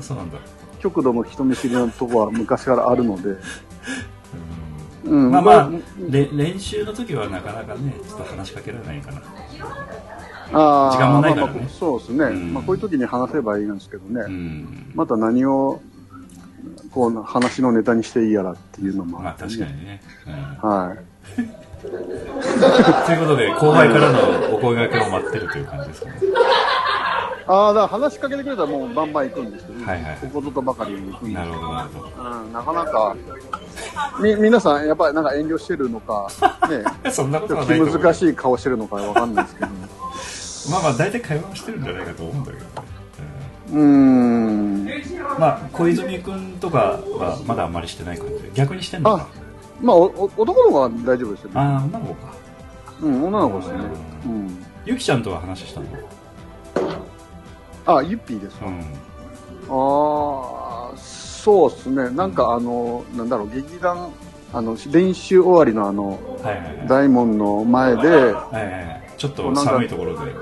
[0.78, 3.36] 極度の人見知りのとこは昔からあるので、
[5.04, 5.24] うん。
[5.24, 5.30] うん。
[5.30, 5.70] まあまあ
[6.08, 9.22] 練習の時はなかなかねちょっと話しかけられないかな
[10.52, 11.52] あー時間もないからね。
[11.52, 12.54] まあまあそうですね、うん。
[12.54, 14.92] まあ、こういう時に話せばいいんですけどね、うん。
[14.94, 15.80] また何を
[16.92, 19.20] こう話のネタにしていいやらっていうのも。
[19.20, 20.32] まあ確かにね、うん。
[20.68, 20.98] はい
[23.06, 24.18] ということで後輩からの
[24.54, 26.14] お声掛けを待ってるという感じですかね。
[27.46, 32.04] ああだから話しかけてくれたらもうバンバン行くんですけど、はいはいここぞとばかりに行くんですなるほどなるほ
[32.44, 33.16] うん、なかなか
[34.22, 36.28] み皆さんやっぱりなんか遠慮してるのか
[36.68, 39.70] ねど そんなことは気ない難しい顔してるのかわかんないですけど。
[40.70, 42.70] まあまあ大体会話はしてるんじゃないかと思うんだけどね、
[43.72, 43.82] うーん。
[43.82, 43.84] う
[44.84, 44.86] ん。
[45.38, 48.50] まあ小泉君とかはまだあんまりしてない感じで。
[48.54, 49.26] 逆にしてんのか
[49.80, 51.52] まあおお男の子は大丈夫ですよね。
[51.56, 52.34] ああ女の子か。
[53.02, 53.78] うん女の子ですね。
[54.26, 54.66] うん。
[54.84, 55.86] ゆきちゃんとは話したの？
[57.86, 58.80] あユッピーですか、うん。
[59.70, 62.10] ああそうですね。
[62.10, 64.10] なんかあのなんだろう劇団
[64.52, 66.18] あの練習終わりのあの
[66.86, 68.34] 大門の前で
[69.16, 70.32] ちょっと寒いところで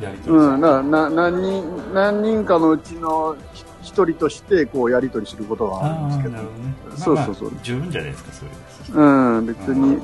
[0.00, 0.36] やりとり。
[0.36, 6.48] うん、なな何人何人かのうちのひ一人としてこうやり取りすることはあるんあですけどね、
[6.96, 7.50] そうそうそう。
[7.50, 8.50] まあまあ十分じゃないですかそれ
[8.92, 9.98] うん、別に、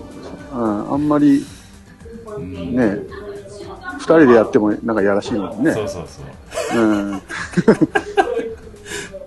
[0.53, 1.44] うん、あんまり
[2.37, 2.99] うんね、
[3.99, 5.73] 二人でやってもなんかやらしいもんね。
[5.73, 6.23] そうそうそ
[6.77, 6.81] う。
[6.81, 7.11] うん。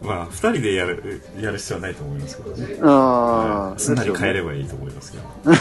[0.02, 2.80] まあ二人でやるやる必要はないと思いますけどね。
[2.82, 4.50] ああ、すんなり帰れば。
[4.50, 5.24] ばいいと思いますけど、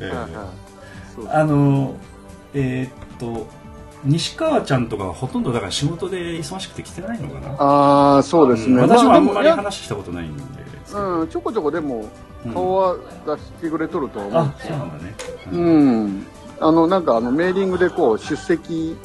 [0.00, 0.08] ええ。
[0.08, 0.28] はいはい。
[1.14, 1.94] そうあの
[2.54, 3.46] えーっと
[4.04, 7.54] 西川ちゃんとかはほとんどだから仕事で忙しくて来てないのかな？
[7.58, 8.80] ああ、そうですね。
[8.80, 10.42] 私もあんまり話したことないんで、
[10.92, 12.08] うん、ちょこちょこでも
[12.52, 14.32] 顔は出してくれとると思う。
[14.34, 15.14] あそうなんだね。
[15.52, 16.26] うん。
[16.60, 18.96] あのなんかあのメーリングでこう出席。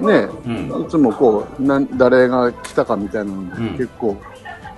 [0.00, 0.84] ね、うん。
[0.86, 3.42] いつもこうなん誰が来たかみたいなの
[3.72, 4.16] 結構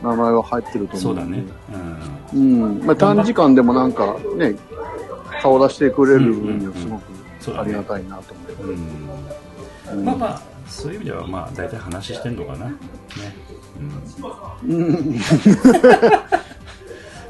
[0.03, 1.13] 名前は入ってると思う。
[1.15, 1.45] うだね。
[2.33, 2.65] うん。
[2.65, 2.87] うん。
[2.87, 4.55] まあ、短時間でもなんかね
[5.43, 8.73] 顔出してくれる分にはすごくありがたいなと思う。
[8.73, 8.77] ん。
[8.77, 10.05] う、うん。
[10.05, 12.67] まあまあそういう意味ではまあ大体話してんのかな。
[12.67, 12.75] ね、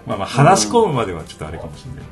[0.07, 2.05] まあまあ話し込むまではちょっとあれかもしれない。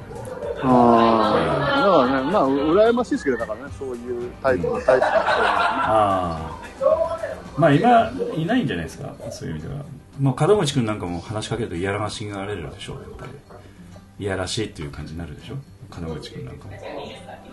[0.65, 5.13] ああだからねまあ羨ましいですけどだからねそういうタイプのタイプの人は
[5.85, 9.83] ああまあ今いないんじゃないですかそういう意味では。
[10.21, 13.33] もう門口君なんかも話しかけると嫌らしがられるでしょうやっぱり。
[14.21, 15.57] いやらしいっていう感じになるでしょ
[16.01, 16.73] 門口君なんかも。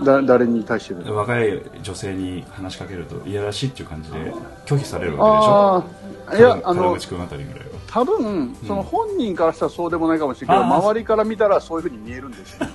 [0.06, 4.34] だ誰に対してで若い女性に話しかけるといやらしいっていう感じで
[4.66, 5.84] 拒否されるわ
[6.32, 6.40] けでしょ？
[6.40, 7.66] 門やあの口君あたりぐらいは。
[7.88, 12.68] 多分その本人からしたらそうでもないかもしれないけど、ああ周りから見たらそういうふうに見えるんですよ、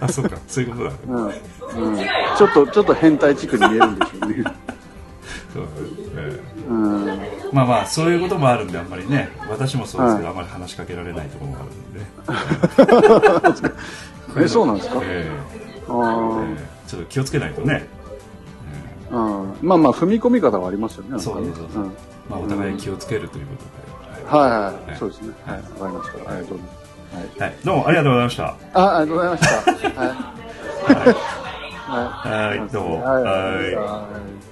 [0.00, 0.36] あそうか。
[0.48, 0.90] そういうことだ。
[0.90, 1.20] ねう
[1.80, 1.86] ん。
[1.92, 4.44] うん、ちょっとちょっと変態チックに見えるんでしょうね、
[5.52, 5.68] そう
[6.16, 7.06] ええうん、
[7.52, 11.70] まあまあそういうこともあるんであんまりね私もそうですけど、あんまり話しかけられないところもある
[13.62, 13.72] んで。
[14.44, 15.00] えそうなんですか？
[15.02, 15.30] え
[15.88, 16.56] あえ
[16.88, 17.86] ちょっと気をつけないとね、
[19.10, 21.82] うんまあまあ踏み込み方はありますよねそうそうそうそう。
[21.82, 21.92] うん。
[22.30, 23.64] まあ、お互い気をつけるということ
[24.30, 24.96] で、はいはい、はい。
[24.98, 25.34] そうですね。
[25.44, 25.56] はい。
[25.58, 26.30] わかりました。
[26.30, 27.40] ありがとうございます。
[27.40, 27.50] はい。
[27.50, 28.44] はい、どうもありがとうございました。
[28.72, 30.00] あありがとうございました。
[30.00, 30.08] はい。
[31.92, 32.58] はい。
[32.58, 32.68] はい。
[32.72, 33.02] どうも。
[33.04, 34.51] はい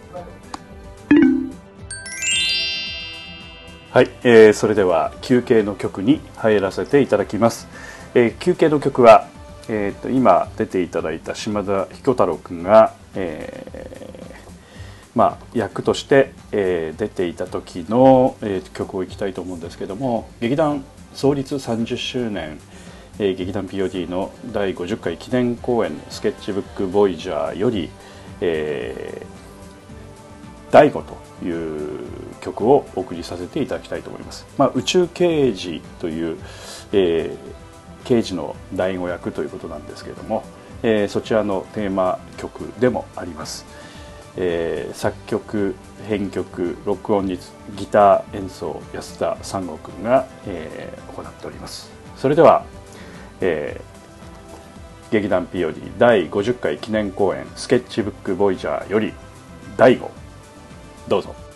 [3.92, 7.66] はい、えーそれでは休憩の曲に入らせていただきます、
[8.14, 9.26] えー休憩の曲は、
[9.68, 22.60] えーと今出ていただいた島田彦太郎君が、えーまあ、役として、えー出ていた時の、えー曲をいきたいと思うんですけども劇団創立30周年、
[23.18, 27.90] えー劇団 POD の第50回記念公演「スケッチブック・ボイジャー」より、
[28.40, 29.39] えー
[30.70, 32.06] 第五という
[32.40, 34.46] 曲をお送りさせていただきたいと思います。
[34.56, 36.38] まあ、宇宙刑事という、
[36.92, 37.60] えー
[38.02, 40.42] 刑事の第五役ということなんですけれども、
[40.82, 43.66] えーそちらのテーマ曲でもあります。
[44.36, 45.74] えー作曲
[46.08, 47.38] 編曲録音に
[47.76, 51.90] ギター演奏安田三郷君が、えー行っております。
[52.16, 52.64] それでは、
[53.40, 53.90] えー
[55.12, 59.12] 劇団 POD 第50回記念公演「スケッチブック・ボイジャー」より
[59.76, 60.08] 第5
[61.08, 61.34] どうぞ。「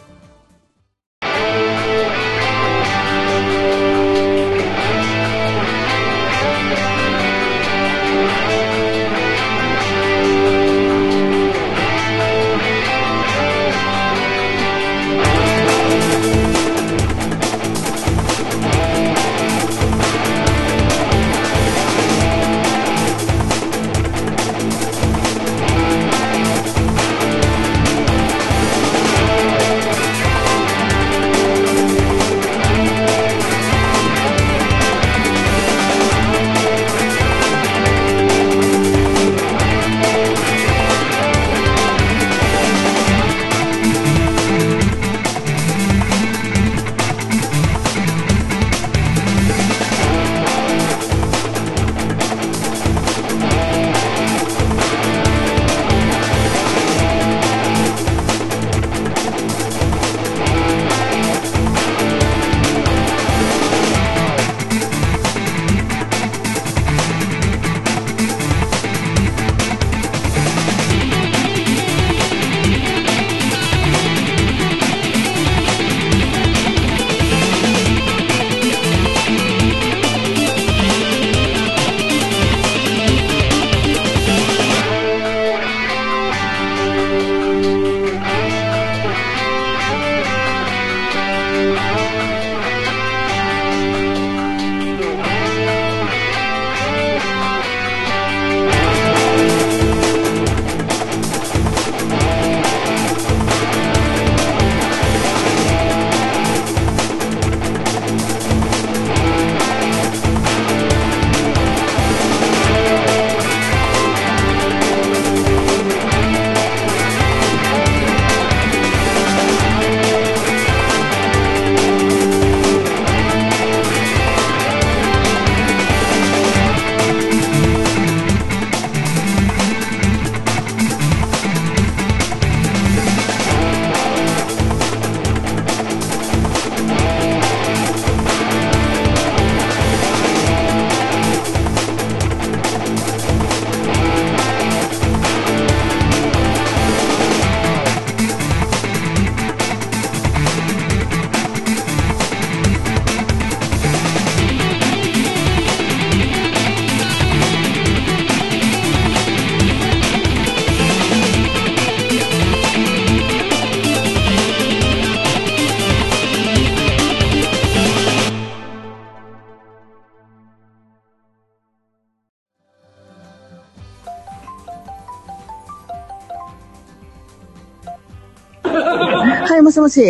[179.84, 180.00] もし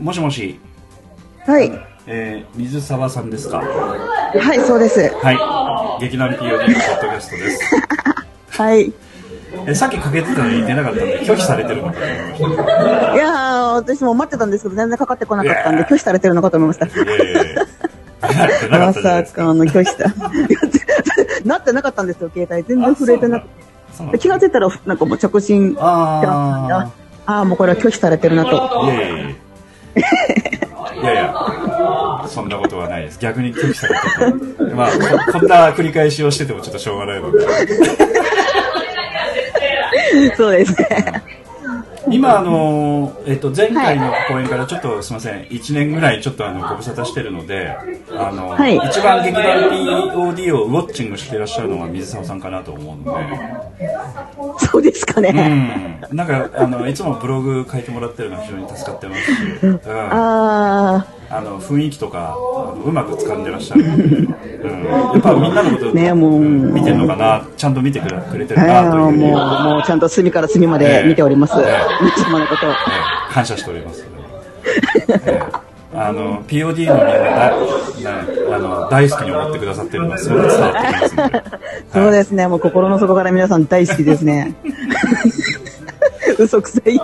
[0.00, 0.20] もし。
[0.20, 0.60] もし
[1.46, 1.70] はい。
[2.06, 3.58] えー、水沢さんですか？
[3.58, 5.00] はい、そうです。
[5.22, 6.00] はい。
[6.00, 7.60] 劇団 POD のポッドキャストです。
[8.62, 8.82] はい。
[8.86, 8.92] い
[9.66, 11.98] え、さっきかけてたのに出なかったんで、拒否されてるのかと
[12.44, 13.16] 思いました。
[13.16, 16.86] やー、私も待ってたんですけど、全然かかってこなかったんで、拒否されてるのかと思いました。
[18.70, 19.44] まさすか。
[19.44, 20.12] かの拒否した。
[21.46, 22.62] なってなかったんですよ、携帯。
[22.64, 23.46] 全然震えてなく
[24.12, 24.18] て。
[24.18, 26.90] 気がついたら、なんかもう直進してまあ
[27.26, 28.82] ああー、もうこれは拒否されてるなと。
[28.82, 28.84] あ。
[28.84, 29.16] いやいやいや。
[31.02, 31.34] いやいや、
[32.28, 33.18] そんなことはないです。
[33.18, 34.00] 逆に拒否されて
[34.56, 34.62] て。
[34.74, 34.98] まあ、こ
[35.38, 37.38] こんな繰り返しをしててもちょっとしょうがないので。
[40.36, 41.22] そうですね。
[42.10, 47.76] 今、あの、えっと、前回の公演からちょっとすみません、1年ぐらいちょっとあの、ご無沙汰してるので、
[48.12, 48.76] あの、はい。
[48.76, 53.18] 一番劇団 POD をウォッチングしていらっしゃるのが水沢さんかなと思うの
[53.78, 53.88] で、
[54.58, 55.30] そうですかうね。
[55.30, 56.00] ん。
[56.12, 59.28] なんか、あの、いつもブログ書いてもらってるのが非常に助かってますし、
[59.62, 59.80] うん。
[59.86, 62.36] ああの、雰囲気とか、
[62.84, 64.84] うまく掴んでらっしゃるので、うん。
[64.84, 66.40] やっぱみんなのこと、ねもう。
[66.40, 71.54] 見てるのかな、ちゃんと見てくれてるあ、なというもう、もうちゃんと隅から隅まで見ております。
[71.58, 72.70] ええ皆様のことを。
[72.70, 72.74] え
[73.30, 74.04] 感謝しております。
[75.08, 77.54] ええあの POD のみんなだ
[78.50, 81.42] なあの大好きに思ってくださってるのがすごく伝わってきますので、
[81.94, 84.54] そうですね、もう心の底から皆さん大好きですね。
[86.36, 86.98] 嘘くさい。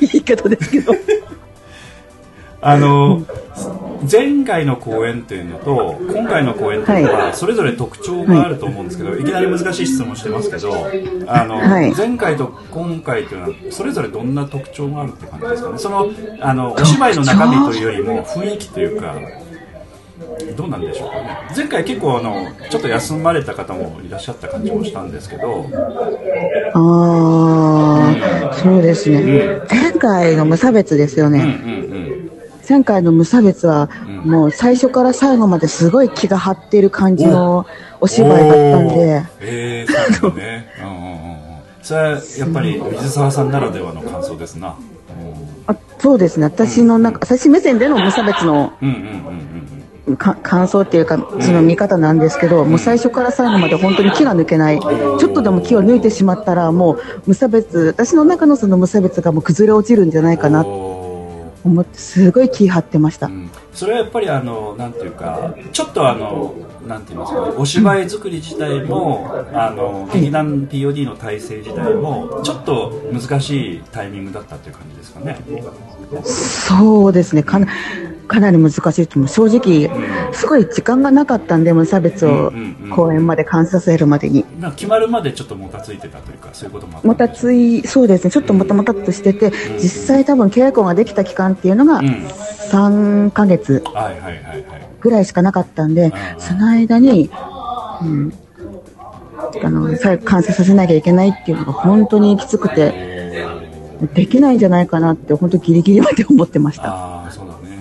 [0.00, 0.94] 言い方ですけど。
[2.60, 3.22] あの
[4.10, 10.72] 前回の公演っていうのと今回の公演っていうのはそれぞれ特徴があると思うんですけど、い、きなり難しい質問してますけど
[11.26, 11.94] あの、はい。
[11.94, 15.78] 前回と今回というのはそれぞれどんな特徴があるって感じですかね？
[15.78, 19.14] そのあのお芝居の中身というよりも雰囲気というか
[20.56, 21.38] どうなんでしょうかね？
[21.56, 25.66] 前回結構あのちょっと休まれた方もいらっしゃった感じもしたんですけど
[26.74, 28.12] あ
[28.52, 29.60] あ、そうですね。
[29.70, 31.44] 前回の無差別ですようんうね。
[31.44, 31.95] ん
[32.68, 33.88] 前回の無差別は、
[34.24, 37.66] もう最初から最後まですごい気が張っている感じの
[38.00, 40.68] お芝居だったんで、ええー、そうね。
[40.82, 41.36] うんうんうんうん。
[41.82, 44.74] それはやっぱり水沢さんならではの感想ですな。
[45.68, 46.44] あそうですね。
[46.46, 47.12] 私のなん。
[47.12, 49.00] か、私目線での無差別のうんうんうん
[50.08, 54.78] うんか感想っていうか、その見方なんですけど、もう最初から最後まで本当に気が抜けない。
[54.78, 60.64] ちょっとでも気を抜いてしまったら、もう無差別、私の中のその無差別がもう崩れ落ちるんじゃないかな
[61.66, 63.26] 思って、すごい気張ってました。
[63.26, 63.32] ーう。
[63.32, 63.50] ん。
[63.76, 66.54] それはやっぱりあのなんていうかちょっとあの
[66.86, 75.38] なんて言いますかねお芝居作り自体もあの劇団 POD の体制自体もちょっと難しいタイミングだったっていう感じですかね
[76.24, 77.42] そうですね。
[77.42, 77.66] かな、
[78.28, 79.28] かなり難しいと思う。
[79.28, 79.90] 正直、
[80.32, 84.44] すごい時間がなかったんで、無差別をうんうんうん公演まで完成させるまでに。
[84.60, 88.30] なんか決まるまでちょっともたついてたというかそういうことももたつい、そうですね。
[88.30, 92.26] ちょっともたもたっとしてて、実際多分稽古ができた期間っていうのがうん
[92.66, 93.82] 3ヶ月
[95.00, 97.30] ぐらいしかなかったんで、その間に、
[98.02, 98.32] うん、
[99.62, 103.15] あの、最後完成させなきゃいけないっていうのが本当にきつくて、
[104.14, 106.84] できないんじゃないかなって本当ギリギリまで思ってました。
[106.88, 107.76] ああそうだね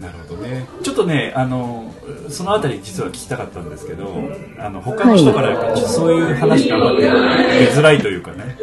[0.00, 1.92] なるほどねちょっとねあの
[2.28, 4.12] そのあたり実は聞きたかったんですけど
[4.58, 8.58] あの他の人からやっぱりそういう話が出づらいというかね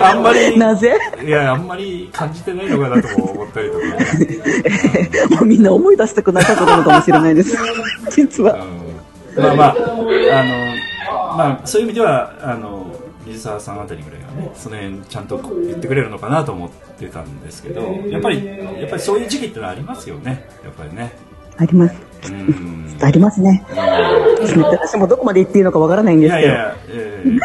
[0.00, 0.98] あんまりなぜ？
[1.24, 7.56] いやあんまり感じてないのかなとも思ったりとか、もうみんな思い出したくなかったのかもしれないです。
[8.10, 8.66] 実は。
[9.36, 12.86] うん、まあまああのまあそういう意味ではあの
[13.24, 14.21] 水沢さんあたりぐらい
[14.54, 21.12] その辺ちゃんと言ってくれるのかなと思ってたんですけどやっぱりやっぱりそういう時期ってのはありますよねやっぱりね
[21.58, 21.94] あります。
[22.30, 23.64] うんありますね。
[23.68, 26.46] 私もどこまで言っていいのかわからないんですけど。
[26.46, 27.40] いやいや、えー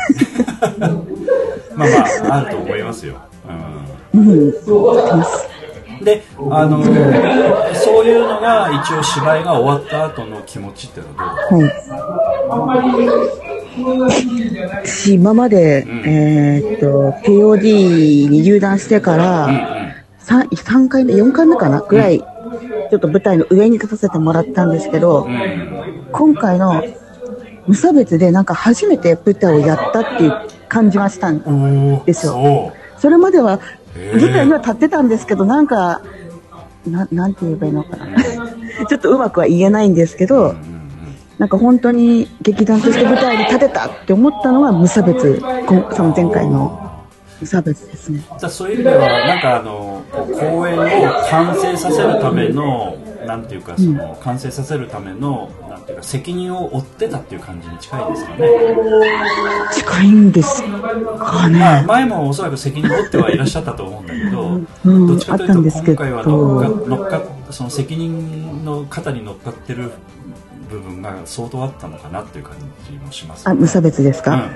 [1.75, 3.15] まあまああると思いますよ、
[4.13, 4.21] うん。
[4.21, 4.51] うん、
[6.03, 6.83] であの
[7.73, 11.95] そういうのが一応芝居が終わった後の気持ちっていうのはどうですか？
[13.77, 14.56] はい。
[14.67, 15.89] 私、今まで、ん。
[16.05, 19.47] えーっと、POD に入団してから、
[20.19, 25.27] 3, 3回目、4回目かなぐらい、ちょっと舞台の上に立たせてもらったんですけど、
[26.11, 26.83] 今回の
[27.67, 30.33] 無差別でなんか初めて舞台をやったっていう
[30.67, 32.73] 感じがしたんおですよ。
[32.97, 33.59] それまでは
[34.13, 36.01] 舞台には立ってたんですけど、なんか、
[36.85, 38.05] ななんて言えばいいのかな。
[38.87, 40.55] ちょっとうまくは言えないんですけど、
[41.37, 46.87] なんか本当に劇団として舞台に立てたって思ったのが無差別、その前回の
[47.39, 48.23] 無差別ですね。
[48.41, 50.83] だそういう意味ではなんかあの公演を
[51.29, 58.49] 完成させるためのなんていうかその完成させるためのなんていうか責任を負ってたっていう感じに近いですかね。
[59.73, 61.85] 近いんですかまあね。
[61.85, 67.21] 前もおそらく責任を負ってはいらっしゃったと思うんだけど、うんどっちかとあったんいうですけどと今回は乗っか乗っか
[67.51, 69.91] その責任の肩に乗っかってる
[70.69, 72.55] 部分が相当あったのかなっていう感
[72.89, 74.51] じもします、あ、無差別ですか、うんうんうん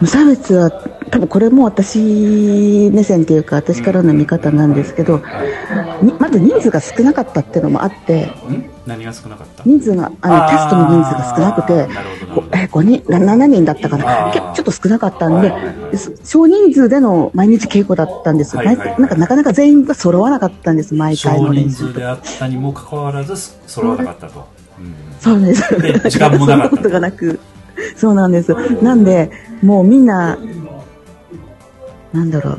[0.00, 0.70] 無差別は
[1.10, 5.20] 多分これも私目線っていうか私からの見方なんですけど、
[6.00, 8.54] にまず人数が少なかったっていうのもあってうん？
[8.54, 9.64] ん何が少なかった？
[9.66, 11.88] 人数があのテストの人数が少なくて
[12.56, 18.88] え5人な7人だったかあなちょっと少なかったんではいはい少人数での毎日稽古だったんです、はいはいはい。
[18.90, 23.36] 毎なんかなかなか全員が揃わなかったんです毎回少の練習人数であったにもかかわらず
[23.66, 24.51] 揃わなかったと。
[24.82, 25.80] うんそうです。
[25.80, 27.38] で時間もなかった そことがなく。
[27.96, 28.54] そうなんです。
[28.82, 29.30] なんで、
[29.62, 30.36] もうみんな、
[32.12, 32.58] なんだろう。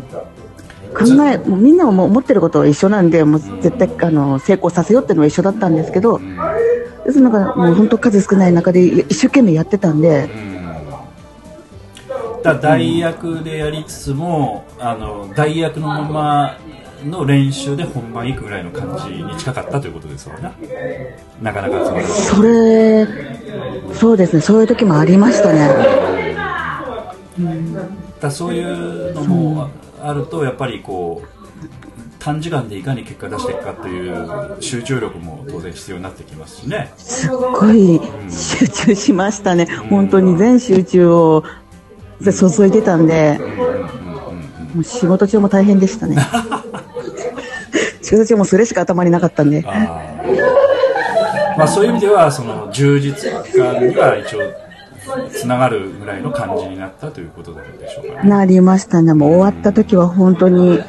[0.93, 6.21] 考え、もうみんなも思ってることは一緒なんで、もう絶対、あの、成功させようっていうのは一緒だったんですけど、
[7.05, 10.29] ですなんかもう本当数少ない中で一生懸命やってたんで、
[12.43, 16.57] だ代役でやりつつもあの代役のまま
[17.05, 20.51] の練習で本番行くぐらいの感じに近かったということですわな。
[21.41, 23.07] なかなかそれそれ、
[23.93, 25.69] そうですね、そういう時もありましたね。
[28.19, 29.69] だそういうのも
[30.01, 31.27] あるとやっぱりこう
[32.19, 36.93] 短時間でいかに結果出していくかという集中力も当然必要になってきますしね。
[36.95, 37.99] すっごい
[38.29, 39.65] 集中しましたね。
[39.89, 41.43] 本当に全集中を
[42.23, 43.39] 注いでたんで、
[44.73, 46.17] もう仕事中も大変でしたね。
[48.01, 49.63] 仕事中もそれしか頭になかったんで。
[49.65, 50.63] あー
[51.57, 54.39] まあ、そういう意味ではその充実感には一応
[55.31, 58.29] つながるぐらいの感じになったということなんでしょうかね。
[58.29, 59.13] なりましたね。
[59.13, 60.81] もう終わった時は本当に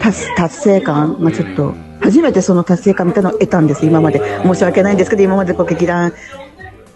[0.00, 4.20] 達達成感、まあ、ちょっと、初めてその達成感みたいなのを得たんです、今まで。
[4.44, 6.12] 申し訳ないんですけど、今までこう劇団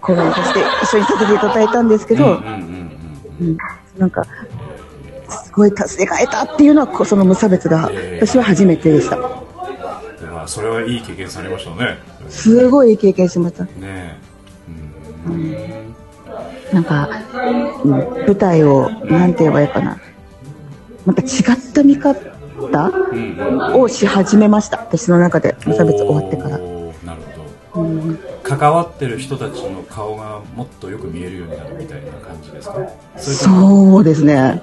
[0.00, 2.40] 公演として一緒にさせていただいたんですけど、
[3.98, 4.24] なんか、
[5.56, 7.90] すごい達成感得たっていうのは、その無差別が、
[8.20, 9.16] 私は初めてでした。
[9.16, 9.22] で
[10.30, 11.96] まあそれはいい経験されましたね。
[12.28, 13.64] すごいいい経験しました。
[13.64, 14.18] ねえ
[15.26, 15.94] うん
[16.74, 17.08] なんか、
[17.84, 19.98] うん舞台を、なんて言えばいいかな。
[21.06, 22.18] また違った見方
[23.78, 24.76] をし始めました。
[24.80, 26.75] 私の中で、無差別終わってから。
[28.42, 32.88] 関わってる人たちの顔がもっとよく見えるようになるみたいな感じですか？
[33.16, 34.62] そうですね。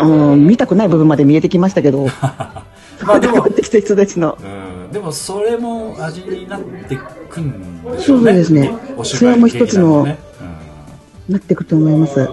[0.00, 0.32] うん。
[0.32, 2.64] うん、見たくない部分まで見えてきましたけど、ま
[3.14, 4.38] あでもきた人たちの。
[4.40, 4.44] う
[4.88, 4.92] ん。
[4.92, 6.98] でもそれも味になって
[7.28, 8.72] くんでしょそううねですね。
[8.96, 10.18] お芝居それも一つの劇団ね
[11.28, 12.20] なっていくと思います。
[12.20, 12.26] うん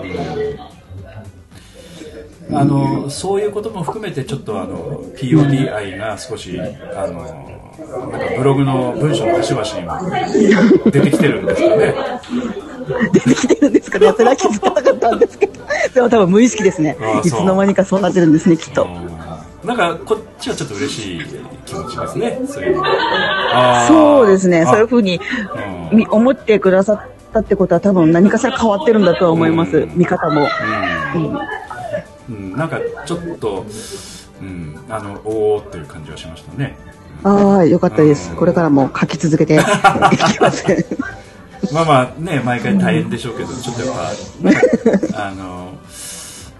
[2.51, 11.93] あのそういうことも含めてちょっとあの POD 愛が少しあのなんかブログの文章の端々にも出てきてるんですかね
[13.11, 14.13] 出てきてるんですかね。
[14.13, 15.65] それは気づかなかったんですけど。
[15.93, 16.97] でも多分無意識ですね。
[17.23, 18.85] いつの間にかそうなってるんですね、きっと。
[18.85, 19.17] うん
[19.67, 21.21] なんかこっちはちょっと嬉しい
[21.65, 22.81] 気持ちですねそういう
[23.87, 24.61] そうですね。
[24.61, 25.19] あそういうふうに
[26.09, 27.01] 思ってくださっ
[27.33, 29.85] たってことは多分何かしら変わってるんだとは思います。
[29.95, 30.47] 見方も。
[31.15, 31.39] うん、
[32.29, 33.65] なんかちょっと、
[34.41, 36.77] うん、あのおおっていう感じはしましたね。
[37.23, 38.35] ああ、よかったです。
[38.35, 39.59] これからも書き続けて
[41.73, 43.95] まあまあね毎回大変でしょうけど、ちょっとやっ
[45.13, 45.73] ぱあの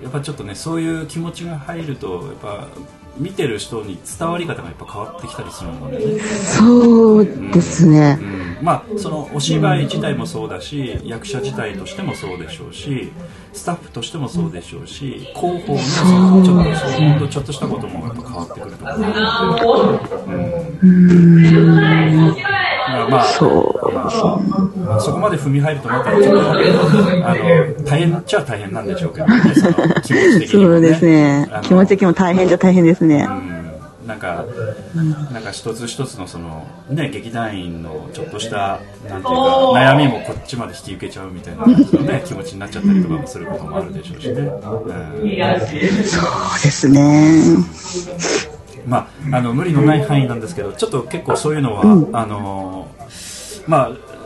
[0.02, 2.68] やっぱちょっとねそういう気持ちが入るとやっぱ
[3.20, 6.20] 見てる人に伝わり方がやっぱ変わってきたりするのでね。
[6.20, 8.62] そうですねう。
[8.62, 13.12] ん、まあそのお芝居自体もそうだし役者自体としてもそうでしょうし
[13.54, 16.62] スタッフとしてもそうでしょうし広報のそのちょ
[17.16, 20.00] っとちょっとしたこともやっぱ変わってくると思う
[20.80, 23.48] うん、まあまあそ
[23.84, 23.92] う。
[23.94, 24.06] ま
[24.96, 26.56] あそこまで踏み入るとまたちょっとあ
[27.36, 29.42] の大変っちゃ大変なんでしょうけどね
[30.04, 31.50] 気持ち的にも、ね、そうですね。
[31.64, 33.07] 気持ち的にも大変じゃ大変ですね。
[33.16, 33.68] うん。
[34.08, 34.46] なんか、
[35.34, 44.42] なんか一つ一つのそのね劇団員のちょっとしたなんていうか悩みもこっちまで引き受けちゃうみたいな感じのね気持ちになっちゃったりとかもすることもあるでしょうしね。
[44.42, 45.28] うん。
[46.06, 46.24] そう
[46.64, 47.58] ですね。
[48.88, 51.82] まああの無理のない範囲なんですけど、ちょっと結構そういうのは、
[52.14, 52.88] あの
[53.68, 54.17] まあ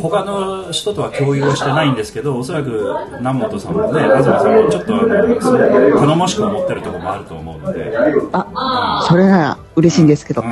[0.00, 7.92] 他の人とは共有はしてないんですけど、おそらく南本さんもね、東さんもちょっとあのその頼もしく思ってるところもあると思うので。
[8.32, 10.42] あ、それなら嬉しいんですけど。
[10.42, 10.50] うん、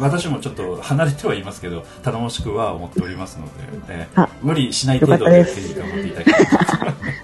[0.00, 3.50] 私もちょっと離れてはいますけど頼もしくは思っておりますので、
[3.88, 6.44] えあ無理しない程度でぜひ頑張っていただきたい。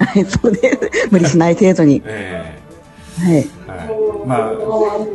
[0.07, 1.09] はい、そうです。
[1.11, 2.03] 無理しない程度に。
[2.05, 2.61] え
[3.19, 3.37] はい。
[3.37, 4.53] えはいまあ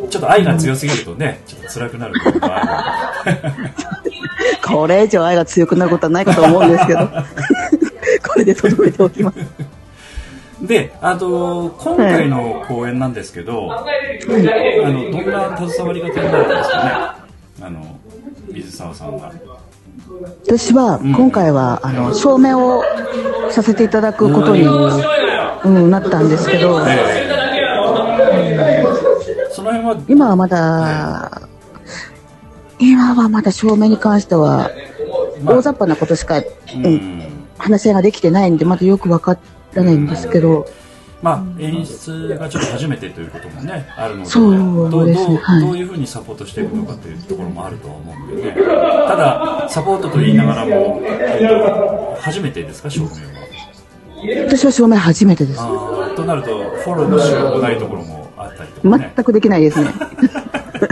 [0.09, 3.23] ちょっと愛が強すぎるとねちょっと辛くなることもあ
[4.65, 6.99] これ以上愛が強くなることはないかと思うんですけど。
[8.27, 9.39] これでとどめておきます。
[9.39, 13.85] るであと今回の公演なんですけど、あ
[14.89, 17.15] のどんな携わり方になるんですか
[17.61, 17.65] ね？
[17.65, 17.99] あの
[18.51, 19.31] 水沢さんは
[20.45, 22.83] 私は今回は、あの証明を
[23.51, 26.79] させていただくことに、うん、なったんですけど、
[29.51, 31.48] その辺は今はまだ、
[32.79, 34.71] 今はまだ証明に関しては、
[35.43, 36.95] まあ大雑把なことしか、ううん。
[36.95, 39.37] ん話し合いができてないんで、まだよくわか
[39.73, 40.65] らないんですけど、
[41.21, 45.61] まあ、演出がちょっと初めてということもねあるのでそうどうですねどうはい。
[45.61, 48.53] どういうふうにサポートしていくのかというところもあるとは思うんでね。
[48.53, 53.13] ただサポートと言いながらも、えっと、初めてですか証明は。
[54.47, 55.59] 私は証明初めてです。
[56.15, 59.13] となるとフォローのしようがないところもあったりとかね。
[59.15, 59.91] 全くできないですね。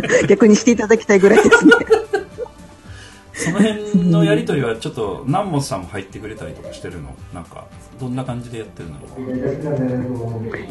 [0.28, 1.72] 逆にしていただきたいぐらいですね。
[3.34, 7.16] その辺のやり取りはちょっと南本さんも入ってくれたりとかしてるの？
[7.34, 7.66] なんか
[8.00, 8.96] どんな感じでやってるの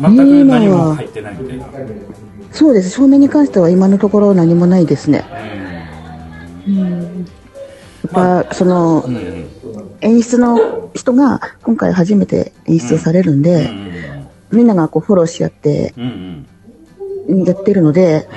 [0.01, 1.67] 全く何も入ってないみたいな。
[2.51, 2.91] そうです。
[2.91, 5.25] 証明に関しては今のところ何もないですね。
[6.67, 9.17] やっぱ、その、うん。
[9.17, 9.47] うん
[10.03, 13.71] 演出の人が今回初めて演出をされるんで、
[14.53, 16.47] みんながこうフォローし合ってうん
[17.29, 17.45] うん。
[17.45, 18.29] やってるので、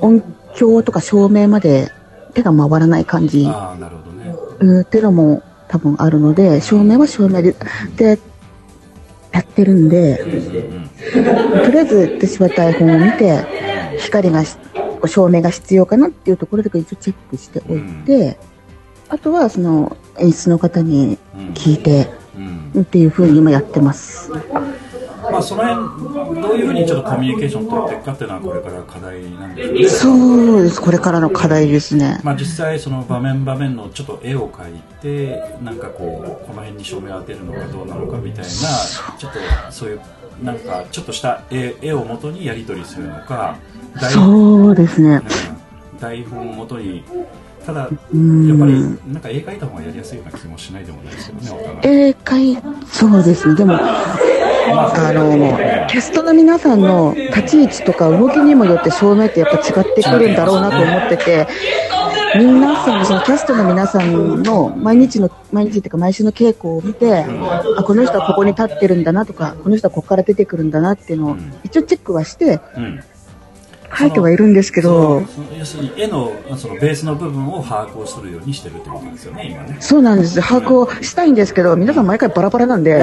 [0.00, 0.22] 音
[0.54, 1.90] 響とか照明まで
[2.34, 4.34] 手が回らない感じ、ああなるほどね。
[4.60, 7.54] うんっていうのも多分あるので、照明は照明で
[7.96, 8.18] で
[9.32, 10.18] やってるんで、
[11.64, 13.44] とりあえず私は台本を見て、
[13.98, 14.56] 光がし、
[15.06, 18.38] 照明が必要かなっていうところで一応チェックしておいて、
[19.08, 21.18] あとはその演出の方に
[21.54, 22.82] 聞いて、うん。
[22.82, 24.30] っていう風に今やってます。
[25.30, 30.80] まあその辺どういうふうにちょっとコミュニケーション取っていくかっていうのはこれから課題なんでしょうねそうです。
[30.80, 32.20] これからの課題ですね。
[32.22, 39.38] まあ、実際その場面場面のちょっと絵を描いてなんかこうこの辺に照明を当てるのかどうなのかみたいなちょっと
[39.70, 40.00] そういう
[40.42, 43.58] なんかちょっとした絵絵を元にやり取りするのか
[44.00, 45.22] 台そうですね。
[45.54, 45.60] うん
[46.00, 47.04] 台本を元に
[47.64, 51.74] ただやっぱりんなんか絵描いた方がやりやすいような気もしないでもないですけどねお互
[52.52, 52.58] い。
[52.86, 53.48] そうです。
[53.48, 53.54] ね。
[53.54, 61.46] でも、あの、キャストの皆さんの立ち位置とか動きにもよって照明ってやっぱ違ってくるんだろうなと思ってて、
[62.36, 67.24] 皆さん、そのキャストの皆さんの毎日の、毎日っていうか毎週の稽古を見て、
[67.76, 73.00] あ、この人はここに立ってるんだなとか、この人はここから出てくるんだなっていうのを一応チェックはしてうん
[73.96, 75.22] 書いてはいるんですけど、
[75.58, 79.76] 要するに絵のそのベースの部分を把握をするようにしてるってことですよね今ね。
[79.80, 80.40] そうなんです。
[80.40, 83.00] 把握をしたいんですけど、皆さん毎回バラバラなんで、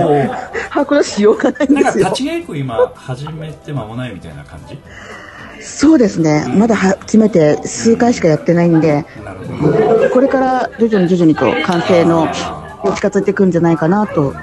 [0.69, 2.11] 把握のしようがないんですよなんか立。
[2.13, 4.79] ち稽古今始めて間もないみたいな感じ？
[5.59, 6.45] そうですね。
[6.55, 9.05] まだ初めて数回しかやってないんで、
[10.13, 12.27] これから徐々に徐々にと完成の
[12.95, 14.33] 近づいていくんじゃないかなと。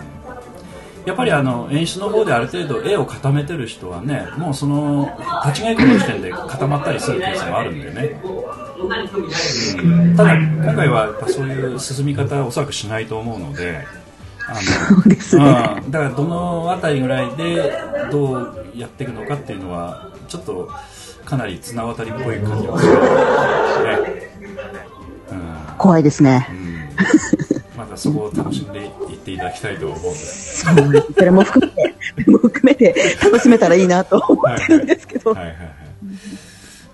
[1.06, 5.10] やっぱりあの演出の方である程度絵を固めてる人はねもうその
[5.46, 8.20] 立ち稽古の時点で固まったりするケースもあるんだよね、
[9.78, 13.84] うん、ただ今回はやっぱそういう進み方はおそらくしないと思うので
[14.46, 15.44] あのそうですね。
[15.84, 17.72] うん、だからどの辺りぐらいで
[18.10, 20.70] どうやっていくのかっていうのはちょっと
[21.24, 23.00] かなり綱渡りっぽい感じがするね、
[25.30, 25.76] うん。
[25.78, 26.46] 怖いですね。
[26.96, 27.53] ま
[27.94, 30.64] たそこを楽しんでいっていただきたいと思うんです。
[30.64, 35.32] それも含めて、含めて楽しめたらいいなと思ってるんですけど。
[35.32, 35.58] はいはいはい。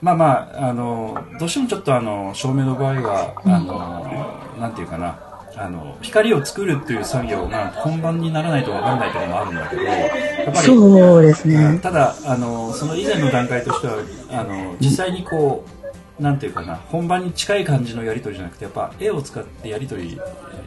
[0.02, 5.18] まあまあ、あの、どうしてもちょっとあの、照明の場合は、あの、なんていうかな、
[5.56, 10.06] あの、光を作るっていう作業が本番にならないとわかんないところもあるんだけど、やっ
[10.46, 11.78] ぱり、そうですね。
[11.82, 13.98] ただあのその以前の段階としては
[14.30, 15.79] あの実際にこう
[16.20, 20.20] なんていうかな本番に近い感じのやり取りじゃなくてやっぱ絵を使ってやり取り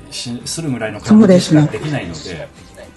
[0.10, 2.48] しするぐらいの感じしかできないので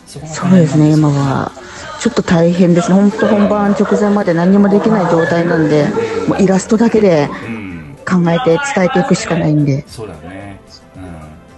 [0.07, 1.51] そうですね、今は。
[1.99, 2.95] ちょっと大変ですね。
[2.95, 5.87] 本当本番直前まで何もできない状態なんで、
[6.29, 9.85] もうイラストだけでうん考えて伝えていくしかないんで。
[9.89, 10.61] そうだね、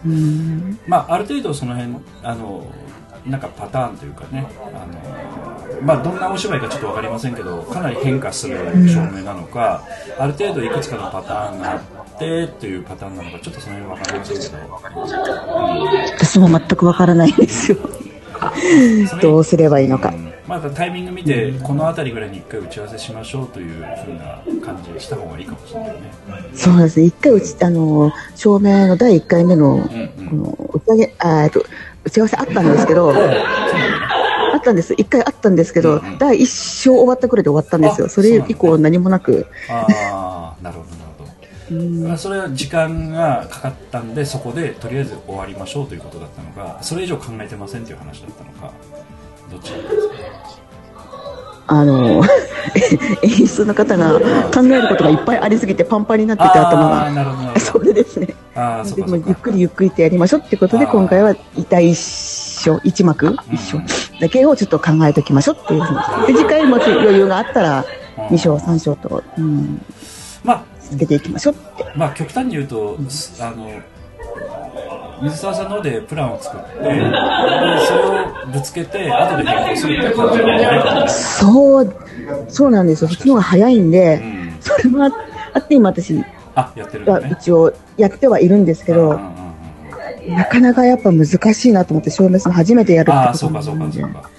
[0.04, 0.78] うんうん。
[0.86, 2.64] まあ、ある程度その辺あの
[3.28, 8.56] なんかパターンというかねあの、まあ、どんなお芝居かちょっと分かりませんけどかなり変化する
[8.88, 9.84] 照明なのか、
[10.18, 14.58] ある程度いくつかのパターンがあってというパターンなのかちょっとその辺分かりませんけど、
[16.16, 17.78] 私も全くわからないんですよ。
[19.20, 20.10] どうすればいいのか。
[20.10, 26.10] うんまたタイミング見てこの辺りぐらいに一回打ち合わせしましょうというふうな感じにした方がいいかもしれないね。
[26.54, 27.06] そうですね。
[27.06, 29.86] 一回うち、あの、照明の第一回目の、
[30.30, 31.62] この、打ち上げ、あと、
[32.08, 34.94] 打ち合わせあったんですけど、あったんです。
[34.94, 38.06] 一回あったんですけど、うんうん第一章終わったくらいで終わったんですよ。
[38.06, 39.46] あそれ以降何もなく。
[39.68, 48.72] ああなるほどなるほどうんあそれは時間がかかったんでそこでとりあえず終わりましょうということだったのかそれ以上考えてませんという話だったのか
[49.50, 50.14] どっちだったんですか？
[51.68, 52.22] あの、
[53.22, 57.60] 演出の方が考えることがいっぱいありすぎてパンパンになってて頭が。
[57.60, 58.34] それですね。
[58.96, 61.36] でもゆっくりゆっくりとやりましょうってことで、今回は
[61.68, 63.78] 第一章、一幕、一章
[64.18, 65.82] だけをちょっと考えておきましょうっていう。
[66.26, 67.84] で、次回もし余裕があったら、
[68.30, 69.82] 二章、三章と、うん、
[70.42, 71.92] まあ続けていきましょうって。
[71.94, 73.70] まあ極端に言うとすあの
[75.22, 81.96] 水沢さんの方でプランを作ってでそれをぶつけて後で変更するって感じなんじゃないかなそう、
[82.48, 83.08] そうなんですよ。
[83.08, 84.56] そっちの方が早いんで、うん。
[84.60, 85.08] それもあ
[85.58, 87.36] って今私あやってるね。
[87.40, 90.36] 一応やってはいるんですけどうんうん、うんうん。
[90.36, 94.20] なかなかやっぱ難しいなと思って、照明さん初めてやるってことああそうかそうなのでかそうか。
[94.20, 94.30] う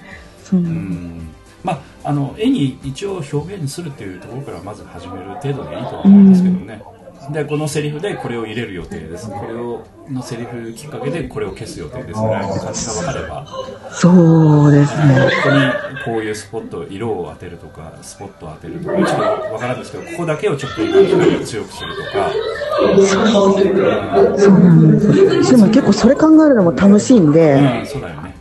[0.43, 0.61] そう。
[0.61, 0.73] なん。
[0.73, 1.29] ん
[1.63, 6.81] まああの絵に一応表現するっていうところからまず始める程度でいいと思うんですけどね、
[7.31, 9.29] でこのセリフでこれを入れる予定です。
[9.29, 12.19] これをのセリフきっかけでこれを消す予定です。
[12.19, 12.47] ぐらい。
[12.47, 13.45] の感じが分かれば
[13.91, 15.29] そうですこね。
[15.43, 19.21] こにこういうスポット色を当てるとかスポットを当てるとかちょっと
[19.53, 22.31] わからんですけどここだけをちょっと今強くするとか。
[23.05, 25.51] そうなんです。
[25.51, 28.35] でも結構それ考えるのも楽しいんで、うんそうだよね、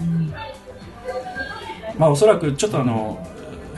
[0.00, 0.32] うん、
[1.98, 3.25] まあおそらくちょっとあの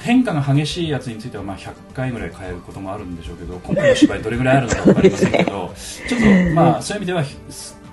[0.08, 5.74] 変化が激しいやつについてはまあ100回ぐらい変えることもあるんでしょうけど今回の芝居どれぐらいあるのか分かりませんけど
[6.08, 7.36] ちょっとまあそういう意味ではひ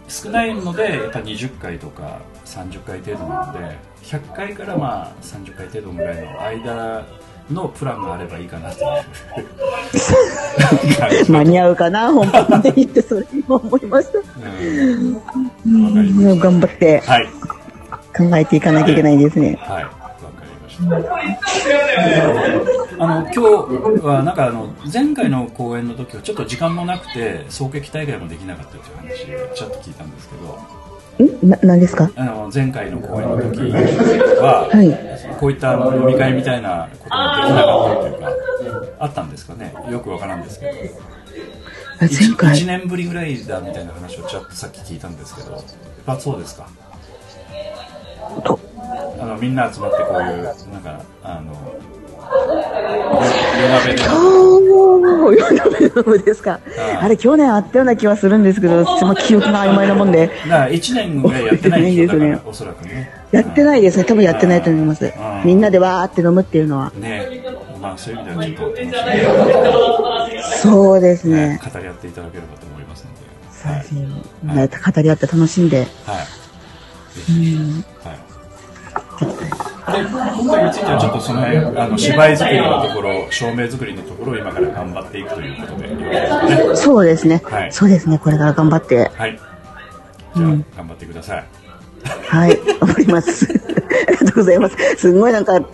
[0.07, 7.03] 少ないのでやっぱ20回とか30回程度なので100回からまあ30回程度ぐらいの間
[7.51, 8.85] のプランがあればいいかなと
[11.29, 14.17] 間に合うかな、本番で言って、それ今思いました。
[14.17, 14.21] う
[15.69, 17.27] ん頑張ってたはい
[18.17, 19.59] 考えていかなきゃいけないですね。
[19.61, 20.04] はい、わかりました。
[22.99, 23.39] あの今日
[24.05, 31.49] はなんかあの前回の公演の時はちょっと時間もなくて総劇大会もできなかったという話をちょっと聞いたんですけど、ん？
[31.49, 32.11] な、何ですか？
[32.15, 33.71] あの前回の公演の時
[34.41, 39.73] は、はいこういったあの飲み会みたいなことができなかったというかあったんですかね？
[39.89, 40.75] よくわからんですけど、あ
[42.01, 42.65] 前1回。
[42.65, 45.63] 年ぶりぐらいだみたいな話をちょっとさっき聞いたんですけど、やっ
[46.05, 46.67] ぱそうですか？
[48.43, 48.59] と。
[49.19, 51.75] あのみんな集まってこういうなんかあの
[53.61, 54.01] 夜鍋で。
[55.95, 56.59] 夜ですか
[57.01, 57.07] あ。
[57.07, 62.39] れ、去年あったような気はするんですけど、その記憶が曖昧なもんで、だから1年ぐらいやってないんですね。
[62.45, 63.09] おそらくね。
[63.31, 64.05] やってないですね。
[64.05, 65.05] 多分やってないと思います。
[65.05, 65.11] うん。
[65.45, 66.91] みんなでわーって飲むっていうのは。
[66.95, 67.43] ね。
[67.81, 71.49] まあそういう意味ではちょっとそうですね。
[71.49, 71.61] ね。
[71.73, 74.59] 語り合っていただければと思いますので。
[74.59, 74.67] はい。
[74.67, 75.77] 語り合って楽しんで。
[75.79, 75.87] はい。
[75.87, 77.61] ぜひは
[77.91, 77.94] い
[79.19, 79.25] で
[80.01, 87.71] 今回についてはちょっとその辺あの芝居作りのところ照明作りのところを今から頑張っていくということでよろしいですかねそうですねはい。
[87.71, 88.17] そうですね。
[88.19, 89.11] これから頑張って。
[89.15, 89.39] はい
[90.35, 91.45] じゃあ、頑張ってください
[92.27, 92.59] はい。
[92.79, 93.47] 頑張ります。
[94.07, 94.75] ありがとうございます。
[94.97, 95.69] すごいなんか、なんだ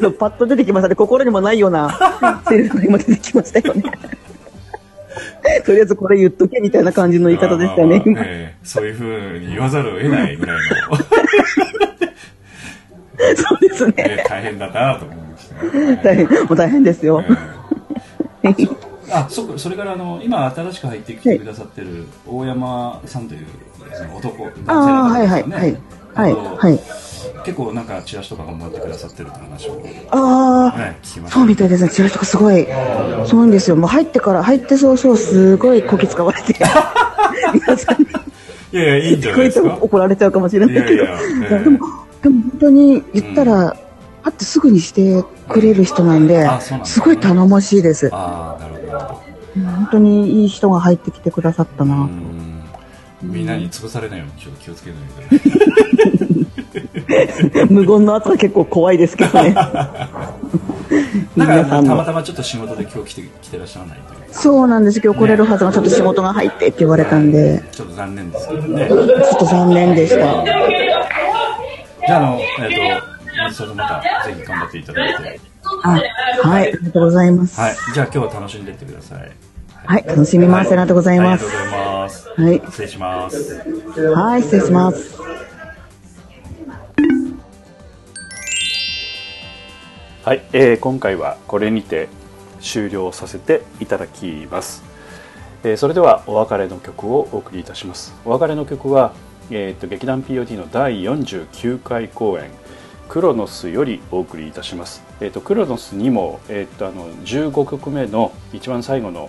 [0.00, 0.94] ろう、パッと出てきましたね。
[0.94, 3.82] 心にもないようなセリフが今出てきましたよね。
[5.66, 7.96] とりあえずこれ言っとけみたいな感じの言い方でしたよね。
[7.98, 10.62] まあまあええそういうふうに言わざるを得ないぐらいの
[13.36, 13.94] そうですね。
[13.98, 16.00] え大変だなと思いましたね。
[16.02, 17.22] 大変、もう大変ですよ。
[19.12, 23.46] あそこそれからあの今新しく入ってきてくださってる大山さんという
[24.16, 25.80] 男男性の方はいはい、ですよね。
[26.14, 26.32] はい。
[26.34, 26.80] はい、はい。
[27.44, 31.38] 結構なんかチラシとか頑張ってくださってるって話を、ね、ああ、聞きました。
[31.38, 31.90] そうみたいですね。
[31.90, 32.66] チラシとかすごい。
[33.26, 33.76] そうなんですよ。
[33.76, 36.54] もう入ってから、入ってそうそう、すごいこき使われて。
[37.52, 38.06] 皆さんに、
[38.72, 39.78] いやいやいいんじゃないですか？
[39.80, 40.86] 怒られちゃうかもしれないけど。
[40.94, 41.18] いやいや
[41.50, 41.78] ええでも、
[42.22, 43.76] でも本当に言ったら、
[44.22, 46.46] パってすぐにしてくれる人なんで
[46.84, 48.10] すごい頼もしいです。
[48.12, 49.22] ああなるほど。
[49.54, 51.94] 本当にいい人が入ってきてくださったな。
[51.94, 52.50] うん
[53.22, 54.98] みんなに潰されないようにちょっと気をつけない
[55.28, 56.46] とね。
[57.68, 59.54] 無言の後は結構怖いですけどね。
[61.36, 65.00] なんかたまたまちょっと仕事で今日来て来てらっしゃらないというそうなんです。
[65.02, 68.86] 今日来れるはずがちょっと仕事が入ってって言われたんで、ちょっと残念ですけどね。
[68.88, 71.19] ちょっと残念でした。
[72.10, 73.06] じゃあ、あの、えっ、と、
[73.46, 75.40] 水沢さんまたぜひ頑張っていただいて。
[75.84, 75.98] あ、は
[76.60, 77.60] い、ありがとうございます。
[77.60, 77.76] はい。
[77.94, 79.32] じゃあ今日は楽しんでいってください。
[79.84, 80.68] はい、楽しみます。
[80.68, 82.28] ありがとうございますありがとうございます。
[82.28, 83.54] はい失礼します。
[84.12, 85.20] はい、失礼します。
[90.24, 92.08] はい、えー今回はこれにて
[92.60, 94.82] 終了させていただきます、
[95.62, 99.14] えーそれではお別れの曲をお送りいたしますお別れの曲は、
[99.50, 102.50] えーと劇団 POD の第49回公演、
[103.08, 105.02] クロノスよりお送りいたします。
[105.20, 109.28] えっ、とクロノスにもえっ、とあの15曲目の一番最後の、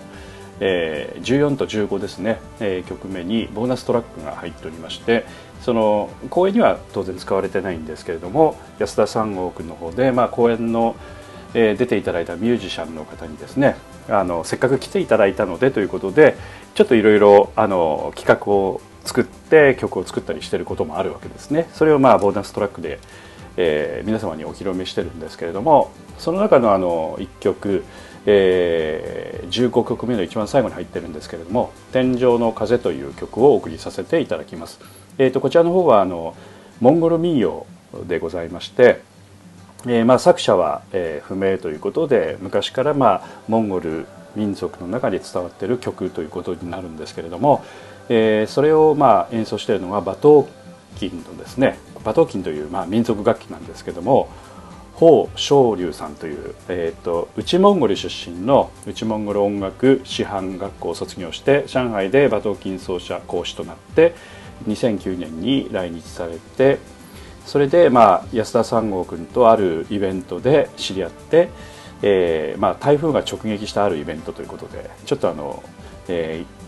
[0.60, 5.24] えー、14と15ですね、えー、曲目にボーナストラックが入っておりまして、
[5.60, 10.94] その公演には当然使われてないんですけれども、安田三郷君の方でまあ公演の
[11.54, 13.76] えー、出ていただいたミュージシャンの方にですね
[14.08, 16.36] あのせっかく来ていただいたのでということで
[16.74, 21.68] ちょっといろいろ企画を作って曲を作ったりしてることもあるわけですね。
[21.72, 22.98] それをまあボーナストラックで、
[23.56, 27.84] えー、皆様にお披露目してるんですけれどもその中のあの1曲、
[28.26, 34.80] えー、15曲目の一番最後に入ってるんですけれども「天井の風」という曲をお送りさせていただきます、
[35.18, 36.34] えーと、こちらの方はあの
[36.80, 37.66] モンゴル民謡
[38.08, 39.00] でございまして
[39.84, 47.64] えー、まあ、作者は、えー、不明ということで昔からまあモンゴル民族の中で伝わっている曲ということになるんですけれども、
[48.08, 50.48] えー、それをまあ演奏しているのが馬頭
[50.96, 54.28] 琴のですね馬頭琴というまあ民族楽器なんですけども
[54.94, 64.14] 宝昇龍さんという、えーと、内モンゴル出身の内モンゴル音楽師範学校を卒業して上海で馬頭琴奏者講師となって
[64.68, 66.78] 2009年に来日されて
[67.46, 71.48] それで、まあ、安田三郷君とあるイベントで知り合って、
[72.02, 75.64] えーまあ、台風が直撃したあるイベントということでちょっとあの、
[76.06, 76.61] えー、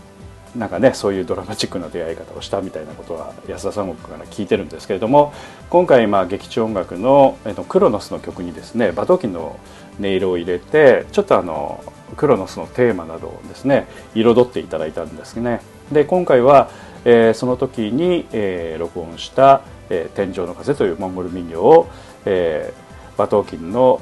[0.55, 5.33] なんかねそういうドラマチックな出会い方をしたみたいなことは安田三郷君から聞いてるんですけれども
[5.69, 9.59] 今回、まあ、劇中音楽の、えー、クロノスの曲にですねバトキンの
[9.99, 11.83] 音色を入れてちょっとあの
[12.17, 15.61] クロノスのテーマなどをですね彩っていただいたんですね。
[15.91, 16.69] で今回は、
[17.03, 21.87] えー、その時に、えー、録音した「えー、天井の風というモンゴル民謡を、
[22.25, 24.01] えー、馬頭琴の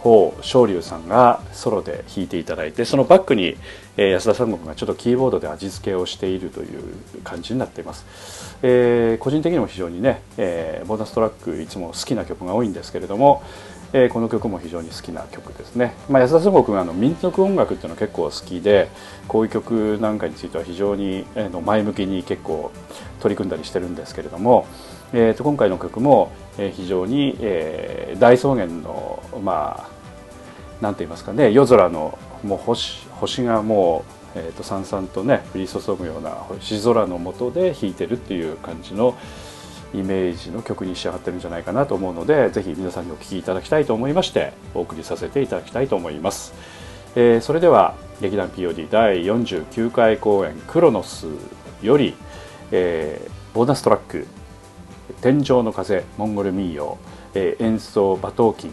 [0.00, 3.56] 方昇龍さんがソロで弾いていただいてそのバックに、
[3.96, 6.82] え、安田三国がちょっとキーボードで味付けをしているという
[7.22, 13.42] 感じになっています、えー、個人的にも非常にね、えー、ボーナストラックいつも好きな曲が多いんですけれども、
[13.92, 18.88] えー、この曲も非常に好きな曲ですね、まあ、安田三国があの民族音楽っていうのは結構好きで
[19.28, 22.72] こういう曲なんかについては非常に、えー、の前向きに結構
[23.20, 24.66] 取り組んだりしてるんですけれども、
[25.12, 26.30] えー、と今回の曲も、
[26.60, 34.04] えー、非常に、えー、大草原のまあなんて言いますかね夜空のもう星星がも
[34.36, 39.16] う、えー、とさんさんとね降り注ぐような星空の下で弾いてるっていう感じの
[39.94, 46.52] イメージの曲に仕上がってるんじゃないかなと思うのでぜひ皆さんにお聴きいただきたいと思いましてお送りさせていただきたいと思います、
[47.16, 51.26] えー、それでは劇団 POD 第49回公演「クロノス」
[51.82, 52.14] より、
[52.70, 54.26] えー、ボーナストラック
[55.20, 56.98] 天井の風モンゴル民謡、
[57.34, 58.70] えー、演奏馬頭琴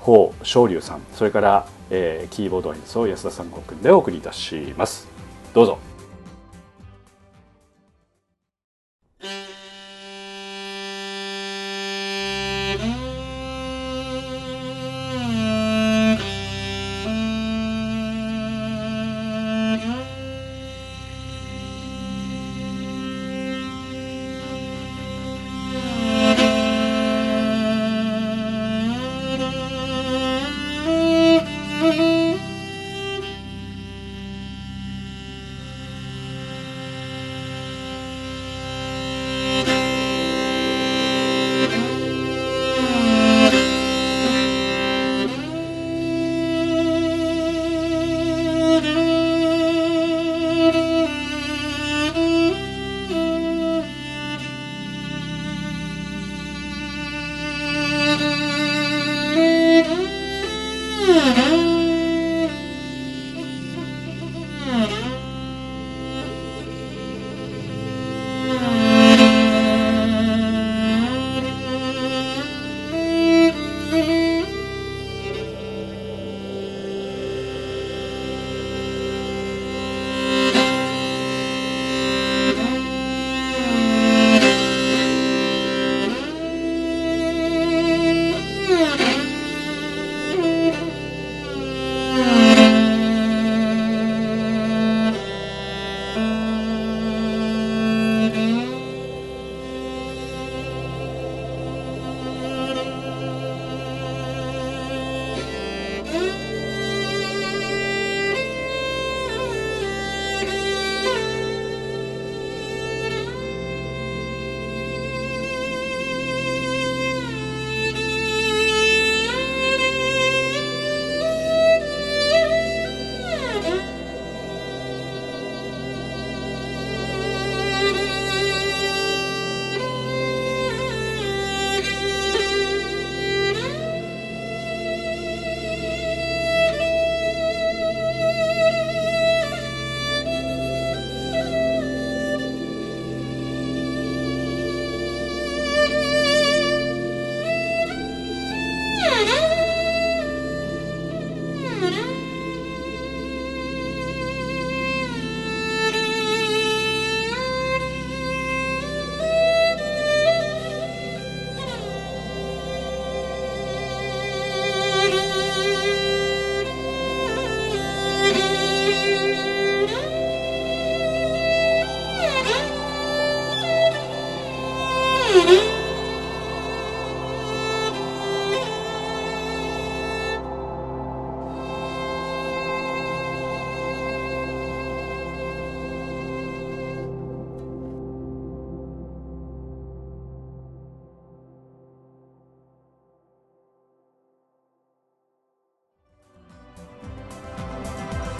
[0.00, 5.08] 宝昇龍さんそれから、えー、キーボード演奏安田三国君でお送りいたします。
[5.54, 5.93] どうぞ。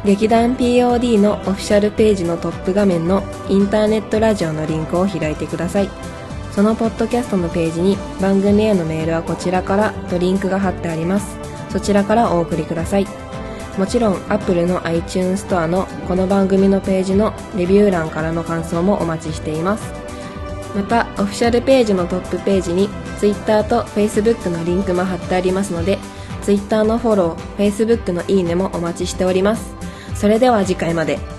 [0.06, 5.90] 劇団 POD のオフィシャルページのトップ画面のインターネットラジオのリンクを開いてください。
[6.52, 11.45] そのポッドキャストのページに番組へのメールはこちらからとリンクが貼ってあります。
[11.76, 13.08] そちらからお送りください。
[13.78, 19.84] もちろん Apple の iTunes ストアのこの番組のページのレビュー欄からの感想もお待ちしています。
[20.74, 22.88] またオフィシャルページのトップページに
[23.20, 26.00] Twitter と Facebook のリンクも貼ってありますので
[26.44, 29.76] Twitter のフォロー Facebook のいいねもお待ちしております。
[30.16, 31.35] それでは次回まで。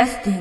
[0.00, 0.39] Justin.